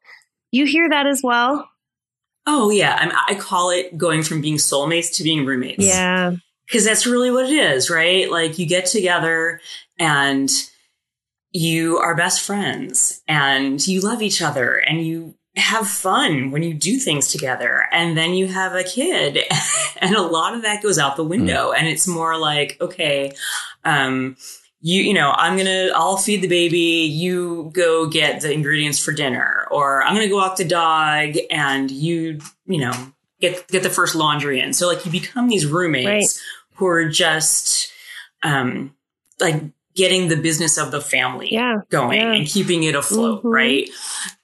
[0.52, 1.70] You hear that as well?
[2.46, 5.86] Oh yeah, I'm, I call it going from being soulmates to being roommates.
[5.86, 6.34] Yeah,
[6.66, 8.30] because that's really what it is, right?
[8.30, 9.62] Like you get together
[10.00, 10.50] and
[11.52, 16.74] you are best friends and you love each other and you have fun when you
[16.74, 19.40] do things together and then you have a kid
[19.98, 21.78] and a lot of that goes out the window mm.
[21.78, 23.34] and it's more like okay
[23.84, 24.38] um
[24.80, 29.12] you you know i'm gonna i'll feed the baby you go get the ingredients for
[29.12, 32.94] dinner or i'm gonna go walk the dog and you you know
[33.42, 36.76] get get the first laundry in so like you become these roommates right.
[36.76, 37.92] who are just
[38.44, 38.96] um
[39.42, 39.62] like
[39.96, 42.32] getting the business of the family yeah, going yeah.
[42.32, 43.50] and keeping it afloat mm-hmm.
[43.50, 43.90] right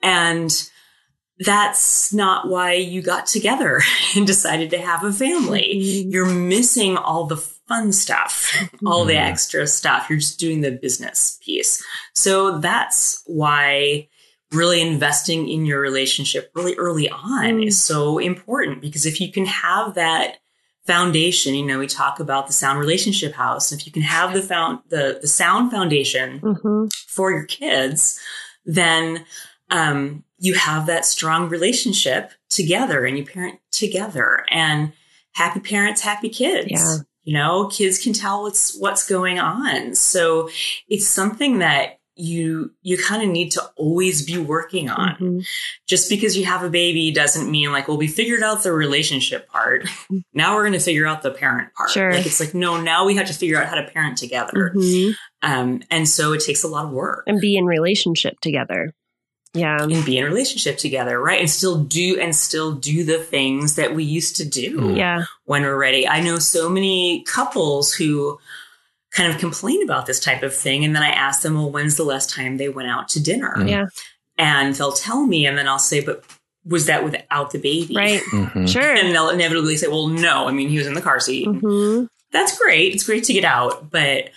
[0.04, 0.70] and
[1.40, 3.82] that's not why you got together
[4.16, 5.74] and decided to have a family.
[5.76, 6.10] Mm-hmm.
[6.12, 8.52] You're missing all the fun stuff,
[8.86, 10.10] all the extra stuff.
[10.10, 11.84] You're just doing the business piece.
[12.14, 14.08] So that's why
[14.52, 17.68] really investing in your relationship really early on mm.
[17.68, 20.38] is so important because if you can have that
[20.86, 23.74] foundation, you know, we talk about the sound relationship house.
[23.74, 26.86] If you can have the found the the sound foundation mm-hmm.
[27.08, 28.18] for your kids,
[28.66, 29.26] then
[29.70, 34.94] um, you have that strong relationship together and you parent together and
[35.34, 36.68] happy parents, happy kids.
[36.70, 36.98] Yeah.
[37.24, 39.96] You know, kids can tell what's what's going on.
[39.96, 40.50] So
[40.88, 45.16] it's something that you you kind of need to always be working on.
[45.18, 45.46] Mhm.
[45.88, 49.48] Just because you have a baby doesn't mean like, well, we figured out the relationship
[49.50, 49.88] part.
[50.34, 51.92] now we're going to figure out the parent part.
[51.92, 52.12] Sure.
[52.14, 54.72] Like it's like, no, now we have to figure out how to parent together.
[54.76, 55.14] Mhm.
[55.44, 58.94] Um, and so it takes a lot of work And be in relationship together.
[59.54, 59.82] Yeah.
[59.82, 61.40] and be in a relationship together, right?
[61.40, 64.94] And still do and still do the things that we used to do.
[64.96, 65.24] Yeah.
[65.46, 66.08] when we're ready.
[66.08, 68.38] I know so many couples who
[69.12, 70.84] kind of complain about this type of thing.
[70.86, 73.54] And then I ask them, well, when's the last time they went out to dinner?
[73.58, 73.70] Mm.
[73.70, 73.86] Yeah.
[74.38, 76.24] And they'll tell me, and then I'll say, but
[76.66, 77.96] was that without the baby?
[77.96, 78.22] Right.
[78.32, 78.68] Mhm.
[78.70, 78.84] Sure.
[78.94, 81.46] And they'll inevitably say, well, no, I mean, he was in the car seat.
[81.48, 82.94] hmm That's great.
[82.94, 84.30] It's great to get out, but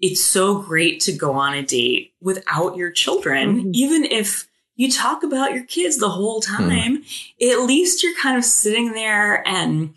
[0.00, 3.70] it's so great to go on a date without your children, Mhm.
[3.74, 7.02] even if you talk about your kids the whole time.
[7.42, 9.94] At least you're kind of sitting there and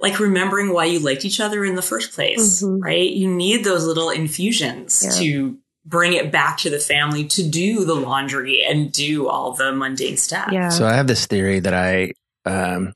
[0.00, 2.78] like remembering why you liked each other in the first place, Mhm.
[2.82, 3.10] right?
[3.10, 5.10] You need those little infusions Yeah.
[5.20, 9.72] to bring it back to the family to do the laundry and do all the
[9.72, 10.50] mundane stuff.
[10.52, 10.68] Yeah.
[10.68, 12.12] So I have this theory that I
[12.46, 12.92] um,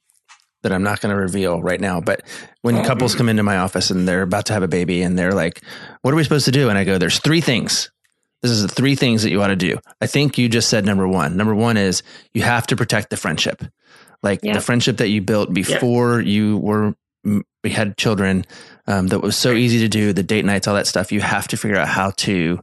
[0.63, 2.01] that I'm not going to reveal right now.
[2.01, 2.23] But
[2.63, 2.85] when Oh.
[2.85, 5.61] couples come into my office and they're about to have a baby and they're like,
[6.03, 7.91] "What are we supposed to do?" and I go, "There's three things.
[8.43, 10.85] This is the three things that you ought to do." I think you just said
[10.85, 11.37] number one.
[11.37, 12.03] Number one is
[12.35, 13.65] you have to protect the friendship,
[14.23, 14.55] like Yeah.
[14.55, 16.95] the friendship that you built before you were
[17.63, 18.45] we had children.
[18.89, 20.13] Um, that was so easy to do.
[20.13, 21.13] The date nights, all that stuff.
[21.13, 22.59] You have to figure out how to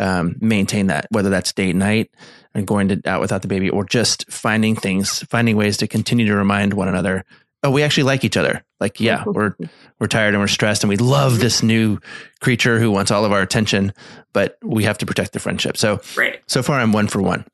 [0.00, 2.10] um, maintain that, whether that's date night
[2.52, 6.26] and going to, out without the baby, or just finding things, finding ways to continue
[6.26, 7.24] to remind one another,
[7.62, 8.62] oh, we actually like each other.
[8.80, 9.54] Like, yeah, we're
[9.98, 11.98] we're tired and we're stressed, and we love this new
[12.40, 13.92] creature who wants all of our attention,
[14.32, 15.76] but we have to protect the friendship.
[15.76, 16.40] So Right.
[16.46, 17.44] so far, I'm one for one.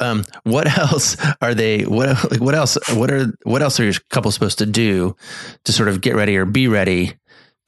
[0.00, 1.82] Um, what else are they?
[1.84, 2.76] What like, what else?
[2.94, 5.16] What are what else are your couple supposed to do
[5.64, 7.14] to sort of get ready or be ready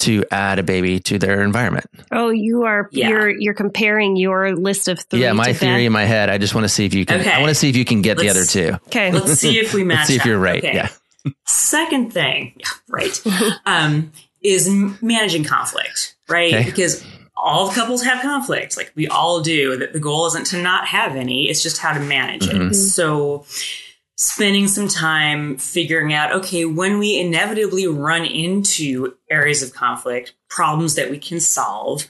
[0.01, 1.87] to add a baby to their environment?
[2.13, 3.09] oh, you are Yeah.
[3.09, 5.21] you're you're comparing your list of three.
[5.21, 5.87] yeah, my to theory Beth.
[5.87, 6.29] in my head.
[6.31, 7.21] I just want to see if you can.
[7.21, 7.31] Okay.
[7.33, 8.73] I want to see if you can get the other two.
[8.89, 9.11] Okay.
[9.13, 9.97] Let's see if we match.
[9.99, 10.63] Let's see if you're right.
[10.65, 10.75] Okay.
[10.75, 10.89] Yeah.
[11.47, 13.23] Second thing, yeah, right,
[13.67, 14.13] um,
[14.43, 14.69] is
[15.03, 16.55] managing conflict, right?
[16.55, 16.65] Okay.
[16.65, 17.05] Because
[17.37, 19.77] all couples have conflict, like we all do.
[19.77, 22.71] That the goal isn't to not have any; it's just how to manage Mhm.
[22.71, 22.75] it.
[22.75, 23.45] So,
[24.17, 30.97] spending some time figuring out, okay, when we inevitably run into areas of conflict, problems
[30.97, 32.05] that we can solve.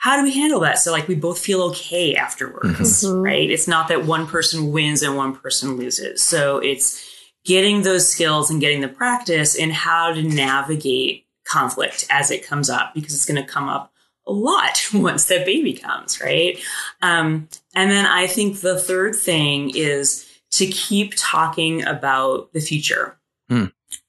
[0.00, 0.78] How do we handle that?
[0.78, 3.24] So, like, we both feel okay afterwards, Mhm.
[3.24, 3.50] right?
[3.50, 6.22] It's not that one person wins and one person loses.
[6.22, 7.02] So, it's
[7.48, 12.68] getting those skills and getting the practice in how to navigate conflict as it comes
[12.68, 13.90] up because it's going to come up
[14.26, 16.58] a lot once that baby comes, right?
[17.00, 23.16] Um, and then I think the third thing is to keep talking about the future.
[23.48, 23.66] Hmm.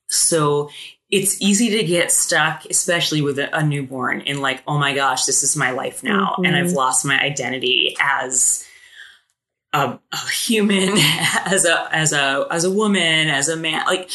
[0.07, 0.69] So
[1.09, 5.25] it's easy to get stuck, especially with a, a newborn, in like, oh my gosh,
[5.25, 6.55] this is my life now, and Mhm.
[6.65, 8.65] I've lost my identity as
[9.73, 10.89] a, a human,
[11.45, 13.85] as a as a as a woman, as a man.
[13.85, 14.09] Like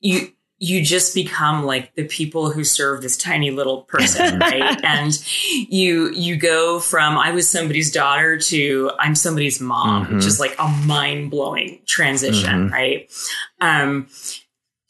[0.00, 4.78] you you just become like the people who serve this tiny little person, right?
[4.84, 5.18] and
[5.70, 10.14] you you go from I was somebody's daughter to I'm somebody's mom, Mhm.
[10.16, 12.72] which is like a mind blowing transition, Mhm.
[12.72, 13.10] right?
[13.62, 14.08] Um,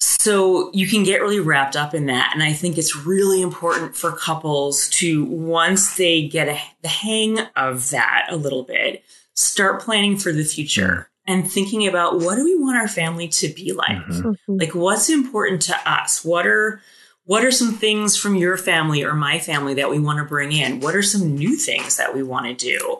[0.02, 3.94] so you can get really wrapped up in that, and I think it's really important
[3.96, 9.04] for couples to once they get a, the hang of that a little bit,
[9.34, 13.48] start planning for the future and thinking about what do we want our family to
[13.48, 14.22] be like Mhm.
[14.48, 14.60] Mhm.
[14.60, 16.80] like what's important to us what are
[17.26, 20.52] what are some things from your family or my family that we want to bring
[20.52, 22.98] in what are some new things that we want to do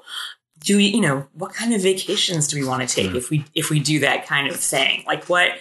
[0.63, 3.17] do we you know what kind of vacations do we want to take Mm.
[3.17, 5.53] if we if we do that kind of thing like what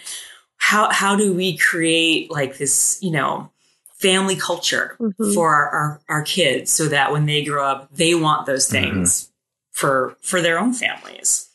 [0.57, 3.49] how how do we create like this you know
[3.97, 5.33] family culture Mhm.
[5.33, 9.28] for our, our our kids so that when they grow up they want those things
[9.79, 11.47] for for their own families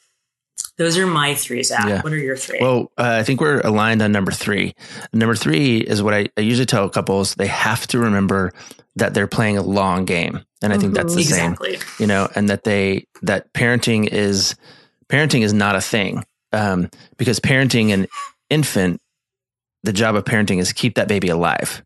[0.77, 2.03] those are my three zach Yeah.
[2.03, 4.75] what are your three Well, uh, I think we're aligned on number three.
[5.13, 8.53] Number three is what I, I usually tell couples they have to remember
[8.97, 10.41] that they're playing a long game.
[10.63, 11.57] And I think that's the same,
[12.01, 14.57] you know, and that they, that parenting is,
[15.09, 16.25] parenting is not a thing.
[16.53, 18.07] Um, because parenting an
[18.51, 19.01] infant,
[19.85, 21.85] the job of parenting is keep that baby alive.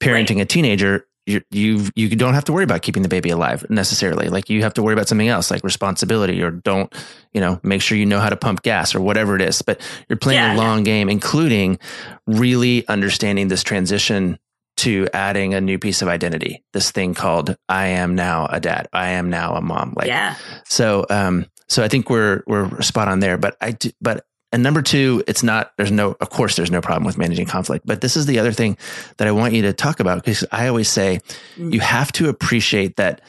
[0.00, 3.66] Parenting a teenager, you you you don't have to worry about keeping the baby alive
[3.68, 4.28] necessarily.
[4.28, 6.92] Like you have to worry about something else, like responsibility, or don't
[7.34, 9.60] you know make sure you know how to pump gas or whatever it is.
[9.62, 10.60] But you're playing Yeah, a yeah.
[10.62, 11.78] long game, including
[12.26, 14.38] really understanding this transition
[14.78, 16.62] to adding a new piece of identity.
[16.72, 18.88] This thing called I am now a dad.
[18.92, 19.94] I am now a mom.
[19.96, 23.38] Like yeah so, um, so I think we're we're spot on there.
[23.38, 24.24] But I do, but
[24.56, 27.84] and number two, it's not, there's no, of course, there's no problem with managing conflict.
[27.84, 28.78] But this is the other thing
[29.18, 31.20] that I want you to talk about because I always say
[31.58, 31.74] Mm.
[31.74, 33.20] you have to appreciate that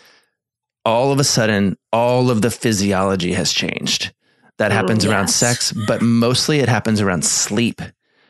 [0.85, 4.13] all of a sudden, all of the physiology has changed.
[4.57, 5.35] That Mm, happens around yes.
[5.35, 7.81] sex, but mostly it happens around sleep.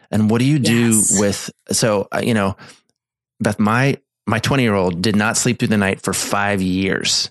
[0.09, 1.19] And what do you do Yes.
[1.19, 2.57] with, so, uh, you know,
[3.39, 7.29] Beth, my, my 20 year old did not sleep through the night for five years.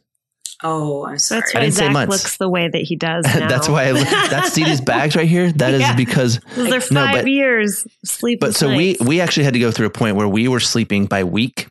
[0.68, 1.40] Oh, I'm sorry.
[1.40, 2.11] That's I why didn't say Zach months.
[2.11, 3.24] looks the way that he does.
[3.35, 3.48] Now.
[3.48, 5.52] That's why I look, that's see these bags right here.
[5.52, 5.94] That is Yeah.
[5.96, 8.40] because Those are No, five but- years sleep.
[8.40, 11.07] But so we we actually had to go through a point where we were sleeping
[11.07, 11.68] by week.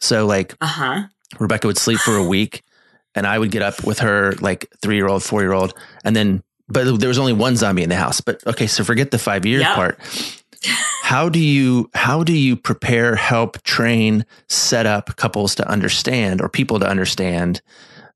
[0.00, 1.02] So like Uh huh.
[1.38, 2.62] Rebecca would sleep for a week,
[3.14, 6.14] and I would get up with her like three year old, four year old, and
[6.16, 8.20] then but there was only one zombie in the house.
[8.20, 9.74] But okay, so forget the five years Yep.
[9.74, 9.98] part.
[11.02, 16.48] How do you how do you prepare, help, train, set up couples to understand or
[16.48, 17.60] people to understand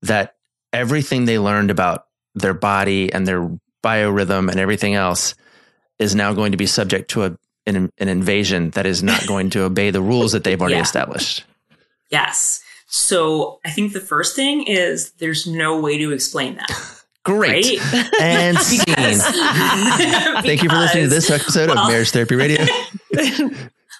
[0.03, 0.35] that
[0.73, 3.51] everything they learned about their body and their
[3.85, 5.35] biorhythm and everything else
[5.99, 7.37] is now going to be subject to a
[7.67, 10.83] an, an invasion that is not going to obey the rules that they've already Yeah.
[10.83, 11.45] established.
[12.11, 12.63] Yes.
[12.89, 16.71] So I think the first thing is there's no way to explain that.
[17.25, 17.79] Great.
[17.93, 18.11] Right?
[18.21, 18.81] And scene.
[18.87, 22.65] Because- Thank you for listening to this episode well- of Marriage Therapy Radio.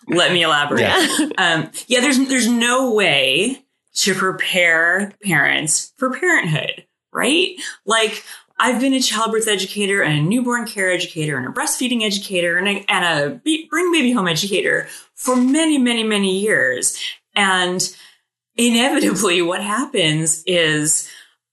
[0.09, 0.81] Let me elaborate.
[0.81, 1.29] Yeah.
[1.39, 3.63] Um, yeah, there's there's no way
[3.95, 7.57] to prepare parents for parenthood, right?
[7.85, 8.25] Like
[8.59, 12.69] I've been a childbirth educator and a newborn care educator and a breastfeeding educator and
[12.69, 16.99] a, and a be- bring baby home educator for many, many, many years.
[17.35, 17.81] And
[18.57, 21.09] inevitably what happens is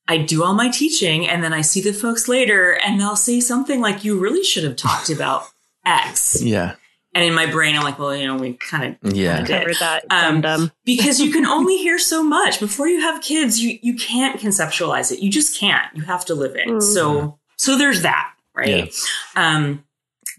[0.08, 3.40] I do all my teaching and then I see the folks later and they'll say
[3.40, 5.48] something like, you really should have talked about
[5.86, 6.42] X.
[6.42, 6.76] Yeah.
[7.18, 9.44] And in my brain, I'm like, well, you know, we kind of Yeah.
[9.44, 10.06] covered that.
[10.12, 10.72] Um, Dum dum.
[10.86, 13.60] because you can only hear so much before you have kids.
[13.60, 15.18] You you can't conceptualize it.
[15.20, 15.88] You just can't.
[15.96, 16.68] You have to live it.
[16.68, 16.80] Mm.
[16.84, 18.94] So so there's that, right?
[19.36, 19.84] Um,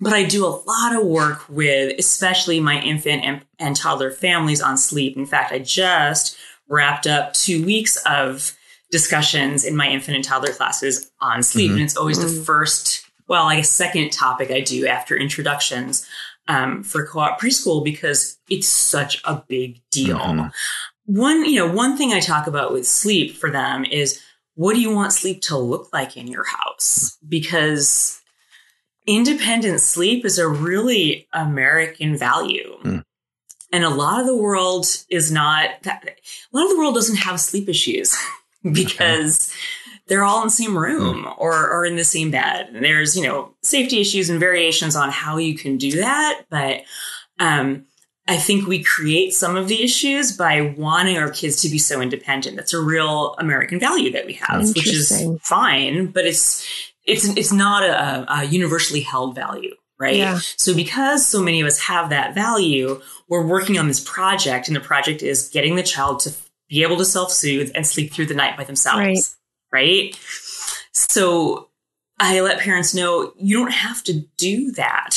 [0.01, 4.61] but I do a lot of work with, especially my infant and, and toddler families
[4.63, 5.17] on sleep.
[5.17, 6.37] In fact, I just
[6.69, 8.55] wrapped up two weeks of
[8.93, 11.75] discussions in my infant and toddler classes on sleep, Mhm.
[11.75, 12.23] and it's always Mm.
[12.37, 16.07] the first, well, I guess second topic I do after introductions
[16.49, 20.19] um, for co-op preschool because it's such a big deal.
[20.19, 20.51] Mhm.
[21.05, 24.21] One, you know, one thing I talk about with sleep for them is
[24.55, 27.17] what do you want sleep to look like in your house?
[27.27, 28.21] Because
[29.07, 32.77] independent sleep is a really American value.
[32.83, 33.05] Mm.
[33.73, 37.17] And a lot of the world is not that, a lot of the world doesn't
[37.17, 38.17] have sleep issues
[38.73, 39.53] because
[40.09, 42.71] they're all in the same room or, or in the same bed.
[42.73, 46.45] And there's, you know, safety issues and variations on how you can do that.
[46.51, 46.83] But,
[47.39, 47.85] um,
[48.31, 52.03] I think we create some of the issues by wanting our kids to be so
[52.03, 52.57] independent.
[52.57, 56.63] That's a real American value that we have, which is fine, but it's
[57.07, 60.17] it's it's not a, a universally held value, right?
[60.17, 60.41] Yeah.
[60.59, 64.77] So because so many of us have that value, we're working on this project, and
[64.77, 66.35] the project is getting the child to
[66.69, 69.19] be able to self-soothe and sleep through the night by themselves, right?
[70.93, 71.69] So
[72.19, 75.17] I let parents know you don't have to do that.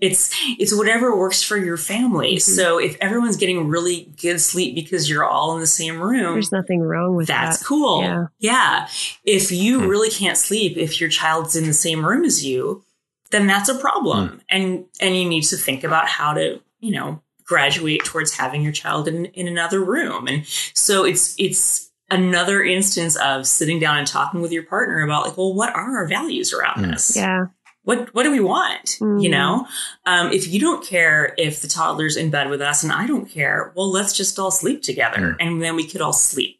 [0.00, 2.34] It's it's whatever works for your family.
[2.36, 2.40] Mhm.
[2.42, 6.50] So if everyone's getting really good sleep because you're all in the same room, There's
[6.52, 7.46] nothing wrong with that's that.
[7.60, 8.02] That's cool.
[8.02, 8.26] Yeah.
[8.40, 8.88] Yeah.
[9.24, 9.86] If you Hmm.
[9.86, 12.82] really can't sleep if your child's in the same room as you,
[13.30, 14.42] then that's a problem.
[14.48, 18.72] And and you need to think about how to, you know, graduate towards having your
[18.72, 20.26] child in, in another room.
[20.26, 20.44] And
[20.74, 25.36] so it's it's another instance of sitting down and talking with your partner about like,
[25.36, 26.90] well, what are our values around Hmm.
[26.90, 27.16] this?
[27.16, 27.46] Yeah.
[27.84, 29.30] what what do we want you Mhm.
[29.30, 29.66] know
[30.06, 33.26] um, if you don't care if the toddler's in bed with us and i don't
[33.30, 36.58] care well let's just all sleep together and then we could all sleep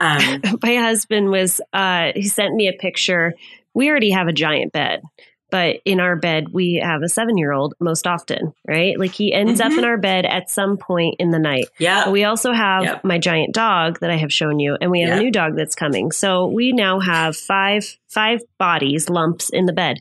[0.00, 3.34] um, my husband was uh he sent me a picture
[3.72, 5.00] we already have a giant bed
[5.50, 9.32] but in our bed we have a seven year old most often right like he
[9.32, 9.78] ends up Mhm.
[9.78, 13.04] in our bed at some point in the night yeah we also have Yep.
[13.04, 15.18] my giant dog that I have shown you, and we have Yep.
[15.18, 16.12] a new dog that's coming.
[16.12, 19.98] So we now have five five bodies lumps in the bed.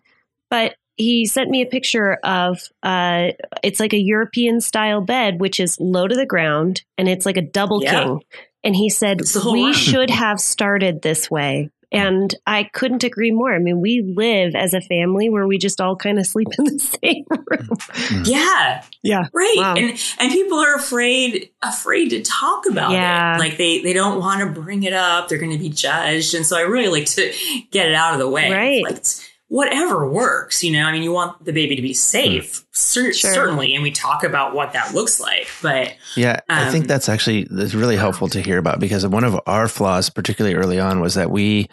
[0.50, 3.30] But he sent me a picture of uh,
[3.64, 7.38] it's like a European style bed, which is low to the ground, and it's like
[7.38, 8.04] a double Yeah.
[8.04, 8.22] king.
[8.64, 11.70] And he said It's the whole we room." should have started this way.
[11.91, 13.56] And I couldn't agree more.
[13.56, 16.65] I mean, we live as a family where we just all kind of sleep in
[16.65, 17.67] the same room.
[17.69, 18.23] Mm-hmm.
[18.26, 19.23] yeah Yeah.
[19.34, 19.76] right Wow.
[19.76, 23.36] and and people are afraid afraid to talk about Yeah.
[23.36, 26.34] it like they they don't want to bring it up they're going to be judged
[26.34, 27.32] and so i really like to
[27.71, 28.84] get it out of the way Right.
[28.84, 32.66] like it's- whatever works you know i mean you want the baby to be safe
[32.74, 33.34] cer- Sure.
[33.34, 37.08] certainly and we talk about what that looks like but Yeah, I think Um, that's
[37.08, 41.00] actually that's really helpful to hear about because one of our flaws, particularly early on,
[41.00, 41.70] was that we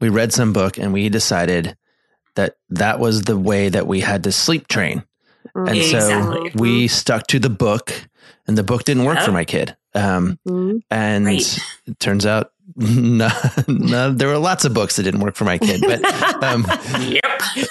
[0.00, 1.76] we read some book and we decided
[2.36, 5.02] that that was the way that we had to sleep train.
[5.54, 6.50] And Exactly.
[6.50, 7.92] so we stuck to the book
[8.46, 9.26] and the book didn't work Yep.
[9.26, 9.76] for my kid.
[9.94, 10.80] Um, Mhm.
[10.90, 11.58] and Right.
[11.86, 13.30] it turns out no,
[13.66, 16.04] no, there were lots of books that didn't work for my kid, but
[16.44, 16.66] um,
[17.00, 17.24] Yep.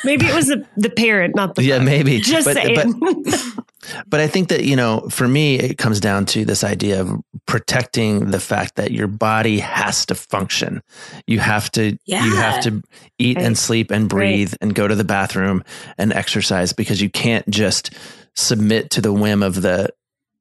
[0.04, 1.86] Maybe it was the, the parent, not the yeah, book.
[1.86, 2.20] maybe.
[2.22, 3.00] Just but, saying.
[3.00, 3.44] but
[4.08, 7.12] but I think that you know, for me, it comes down to this idea of
[7.46, 10.82] protecting the fact that your body has to function.
[11.28, 12.82] You have to you have to
[13.20, 13.46] eat Right.
[13.46, 15.64] and sleep and breathe and go to the bathroom
[15.98, 17.92] and exercise because you can't just
[18.36, 19.90] submit to the whim of the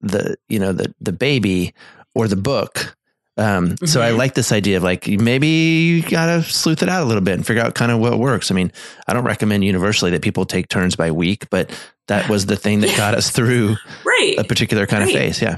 [0.01, 1.75] the you know the the baby
[2.15, 2.97] or the book.
[3.39, 4.17] Um, So I Mhm.
[4.19, 7.47] like this idea of like maybe you gotta sleuth it out a little bit and
[7.47, 8.51] figure out kind of what works.
[8.51, 8.73] I mean,
[9.07, 11.71] I don't recommend universally that people take turns by week, but
[12.09, 14.37] that was the thing that got us through Right.
[14.39, 15.43] a particular kind of phase.
[15.43, 15.57] Yeah.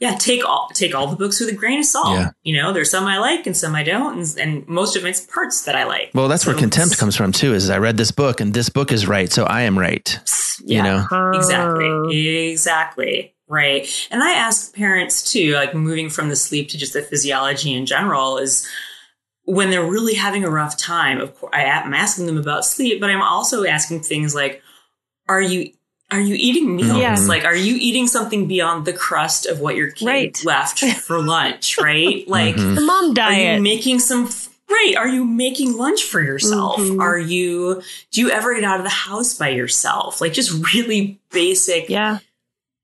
[0.00, 2.30] yeah take all take all the books with a grain of salt Yeah.
[2.42, 5.20] you know there's some i like and some i don't and, and most of it's
[5.20, 7.52] parts that i like Well, that's where contempt comes from too.
[7.52, 10.18] Is I read this book and this book is right, so I am right.
[10.64, 16.36] yeah You know, exactly exactly right and i ask parents too like moving from the
[16.36, 18.66] sleep to just the physiology in general is
[19.44, 23.00] when they're really having a rough time of course I, am asking them about sleep
[23.00, 24.62] but i'm also asking things like
[25.28, 25.72] are you
[26.12, 27.16] are you eating meals Yeah.
[27.28, 30.44] like are you eating something beyond the crust of what your kid Right.
[30.44, 32.54] left for lunch right like.
[32.56, 33.48] The mom diet.
[33.48, 34.28] are you making some
[34.68, 37.00] right are you making lunch for yourself Mhm.
[37.00, 37.82] are you
[38.12, 42.18] do you ever get out of the house by yourself like just really basic yeah.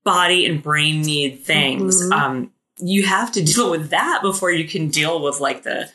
[0.07, 2.13] Body and brain need things Mhm.
[2.13, 5.91] um you have to deal with that before you can deal with like the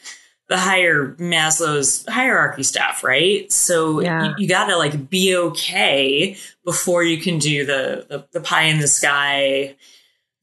[0.50, 4.26] the higher maslow's hierarchy stuff right so Yeah.
[4.26, 6.36] you, you gotta like be okay
[6.66, 9.76] before you can do the, the the pie in the sky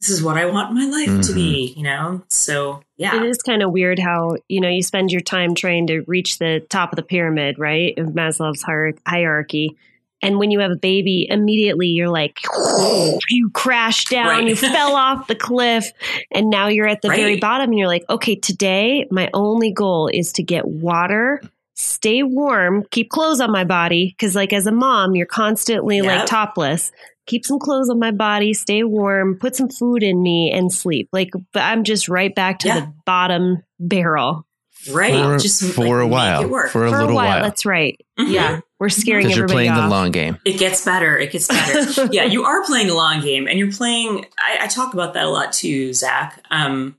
[0.00, 3.38] this is what i want my life to be you know so yeah It is
[3.42, 6.90] kind of weird how, you know, you spend your time trying to reach the top
[6.92, 7.96] of the pyramid, right?
[7.96, 9.76] Of Maslow's hier- hierarchy.
[10.22, 12.40] And when you have a baby, immediately you're like,
[13.30, 14.48] you crash down, Right.
[14.48, 15.90] you fell off the cliff,
[16.32, 17.70] and now you're at the very bottom.
[17.70, 21.40] And you're like, okay, today my only goal is to get water,
[21.74, 24.16] stay warm, keep clothes on my body.
[24.18, 26.90] Cause, like, as a mom, you're constantly like topless.
[27.26, 31.10] Keep some clothes on my body, stay warm, put some food in me, and sleep.
[31.12, 32.80] Like, but I'm just right back to Yeah.
[32.80, 34.46] the bottom barrel
[34.92, 36.70] right For, just for like, a make while, it work.
[36.70, 37.26] for a for little a while.
[37.28, 38.00] while, That's right.
[38.18, 38.30] Mhm.
[38.30, 39.88] Yeah, we're scaring because you're everybody playing off.
[39.90, 40.38] the long game.
[40.44, 41.16] It gets better.
[41.18, 42.08] It gets better.
[42.12, 44.26] yeah, you are playing a long game, and you're playing.
[44.38, 46.42] I, I talk about that a lot too, Zach.
[46.50, 46.96] Um,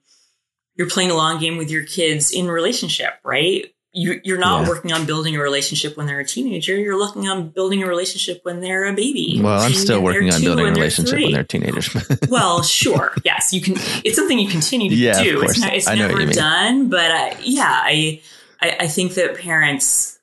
[0.76, 3.66] you're playing a long game with your kids in relationship, right?
[3.92, 4.70] You, you're not Yeah.
[4.70, 6.76] working on building a relationship when they're a teenager.
[6.78, 9.40] You're looking on building a relationship when they're a baby.
[9.42, 11.90] Well, I'm still working on building a and they're relationship when they're teenagers.
[12.30, 13.16] well, sure.
[13.26, 13.74] Yes, you can.
[14.04, 15.40] It's something you continue to Yeah, of do.
[15.40, 15.52] course.
[15.52, 16.36] It's, not, it's I know what never you mean.
[16.36, 18.22] done, but uh, yeah, I,
[18.62, 20.20] I I think that parents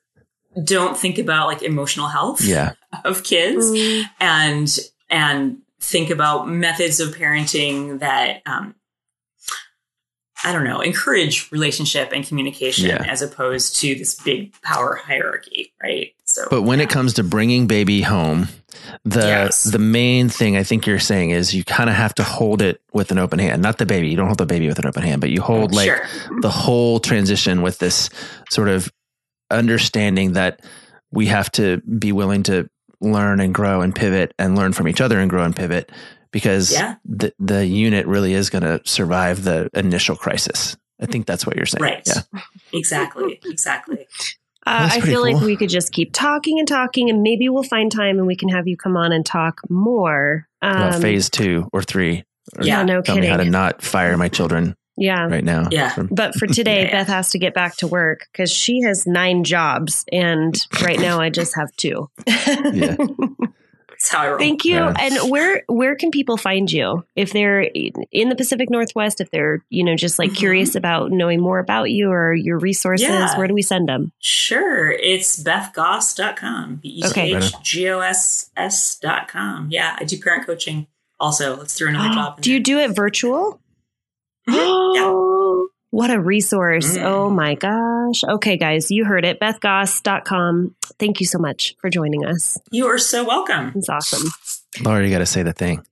[0.63, 2.71] don't think about like emotional health yeah.
[3.03, 8.73] of kids Mm, and and think about methods of parenting that um,
[10.43, 13.03] I don't know encourage relationship and communication Yeah.
[13.07, 16.13] as opposed to this big power hierarchy, right?
[16.25, 18.47] So, But when it comes to bringing baby home,
[19.03, 19.63] the Yes.
[19.63, 22.81] the main thing I think you're saying is you kind of have to hold it
[22.93, 23.61] with an open hand.
[23.61, 24.09] Not the baby.
[24.09, 26.01] You don't hold the baby with an open hand, but you hold like sure,
[26.41, 28.09] the whole transition with this
[28.51, 28.91] sort of
[29.49, 30.61] understanding that
[31.11, 32.69] we have to be willing to
[32.99, 35.91] learn and grow and pivot and learn from each other and grow and pivot
[36.31, 36.95] because Yeah.
[37.05, 40.75] the the unit really is going to survive the initial crisis.
[41.01, 41.83] I think that's what you're saying.
[41.83, 42.07] right?
[42.07, 42.41] Yeah.
[42.73, 44.07] Exactly, exactly.
[44.65, 47.63] Uh, I pretty feel like we could just keep talking and talking, and maybe we'll
[47.63, 50.47] find time and we can have you come on and talk more.
[50.61, 52.23] About Um, phase two or three.
[52.57, 52.83] Or Yeah.
[52.83, 55.27] no Tell me how to not fire my children Yeah.
[55.27, 55.67] right now.
[55.71, 55.89] Yeah.
[55.89, 56.91] From- But for today, Yeah.
[56.91, 61.19] Beth has to get back to work because she has nine jobs, and right now
[61.21, 62.09] I just have two.
[62.73, 62.95] Yeah.
[63.99, 64.37] That's how I roll.
[64.37, 64.75] Thank you.
[64.75, 64.93] Yeah.
[64.99, 69.19] And where where can people find you if they're in the Pacific Northwest?
[69.21, 70.35] If they're you know just like Mhm.
[70.37, 73.35] curious about knowing more about you or your resources, Yeah.
[73.37, 74.11] where do we send them?
[74.19, 74.91] Sure.
[74.91, 76.75] It's bethgoss.com.
[76.81, 77.35] B E T Okay.
[77.35, 79.69] H G O S S.com.
[79.71, 80.85] Yeah, I do parent coaching
[81.19, 81.55] also.
[81.57, 83.59] Let's throw another job do you do it virtual?
[84.47, 85.23] Yeah.
[85.89, 86.97] What a resource.
[86.97, 87.03] Mm.
[87.03, 88.23] Oh my gosh.
[88.23, 89.39] Okay, guys, you heard it.
[89.39, 90.75] BethGoss.com.
[90.99, 92.57] Thank you so much for joining us.
[92.71, 93.71] You are so welcome.
[93.75, 94.29] It's awesome.
[94.83, 95.85] Laura, you got to say the thing.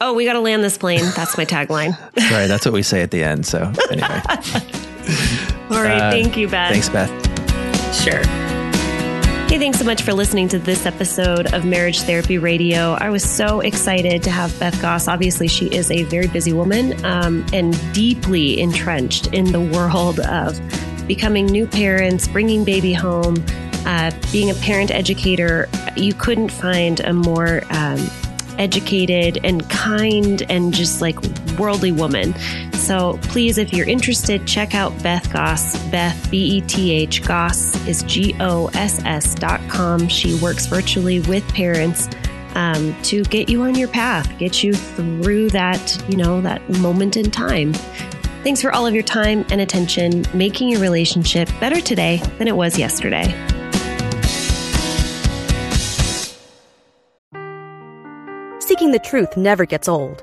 [0.00, 1.04] Oh, we got to land this plane.
[1.14, 1.94] That's my tagline.
[2.28, 3.46] Sorry, that's what we say at the end.
[3.46, 4.08] So anyway,
[5.70, 6.00] All right.
[6.02, 6.72] Uh, thank you, Beth.
[6.72, 7.10] thanks, Beth.
[7.94, 8.43] Sure.
[9.54, 12.94] Hey, thanks so much for listening to this episode of Marriage Therapy Radio.
[12.94, 15.06] I was so excited to have Beth Goss.
[15.06, 20.60] Obviously, she is a very busy woman um, and deeply entrenched in the world of
[21.06, 23.36] becoming new parents, bringing baby home,
[23.86, 28.04] Uh, being a parent educator, you couldn't find a more um,
[28.58, 31.16] educated and kind and just like
[31.60, 32.34] worldly woman.
[32.84, 35.82] So please, if you're interested, check out Beth Goss.
[35.88, 40.06] Beth, B E T H, Goss is G O S S dot com.
[40.06, 42.10] She works virtually with parents.
[42.54, 47.16] Um, to get you on your path, get you through that, you know, that moment
[47.16, 47.72] in time.
[48.44, 52.54] Thanks for all of your time and attention, making your relationship better today than it
[52.54, 53.24] was yesterday.
[58.60, 60.22] Seeking the truth never gets old.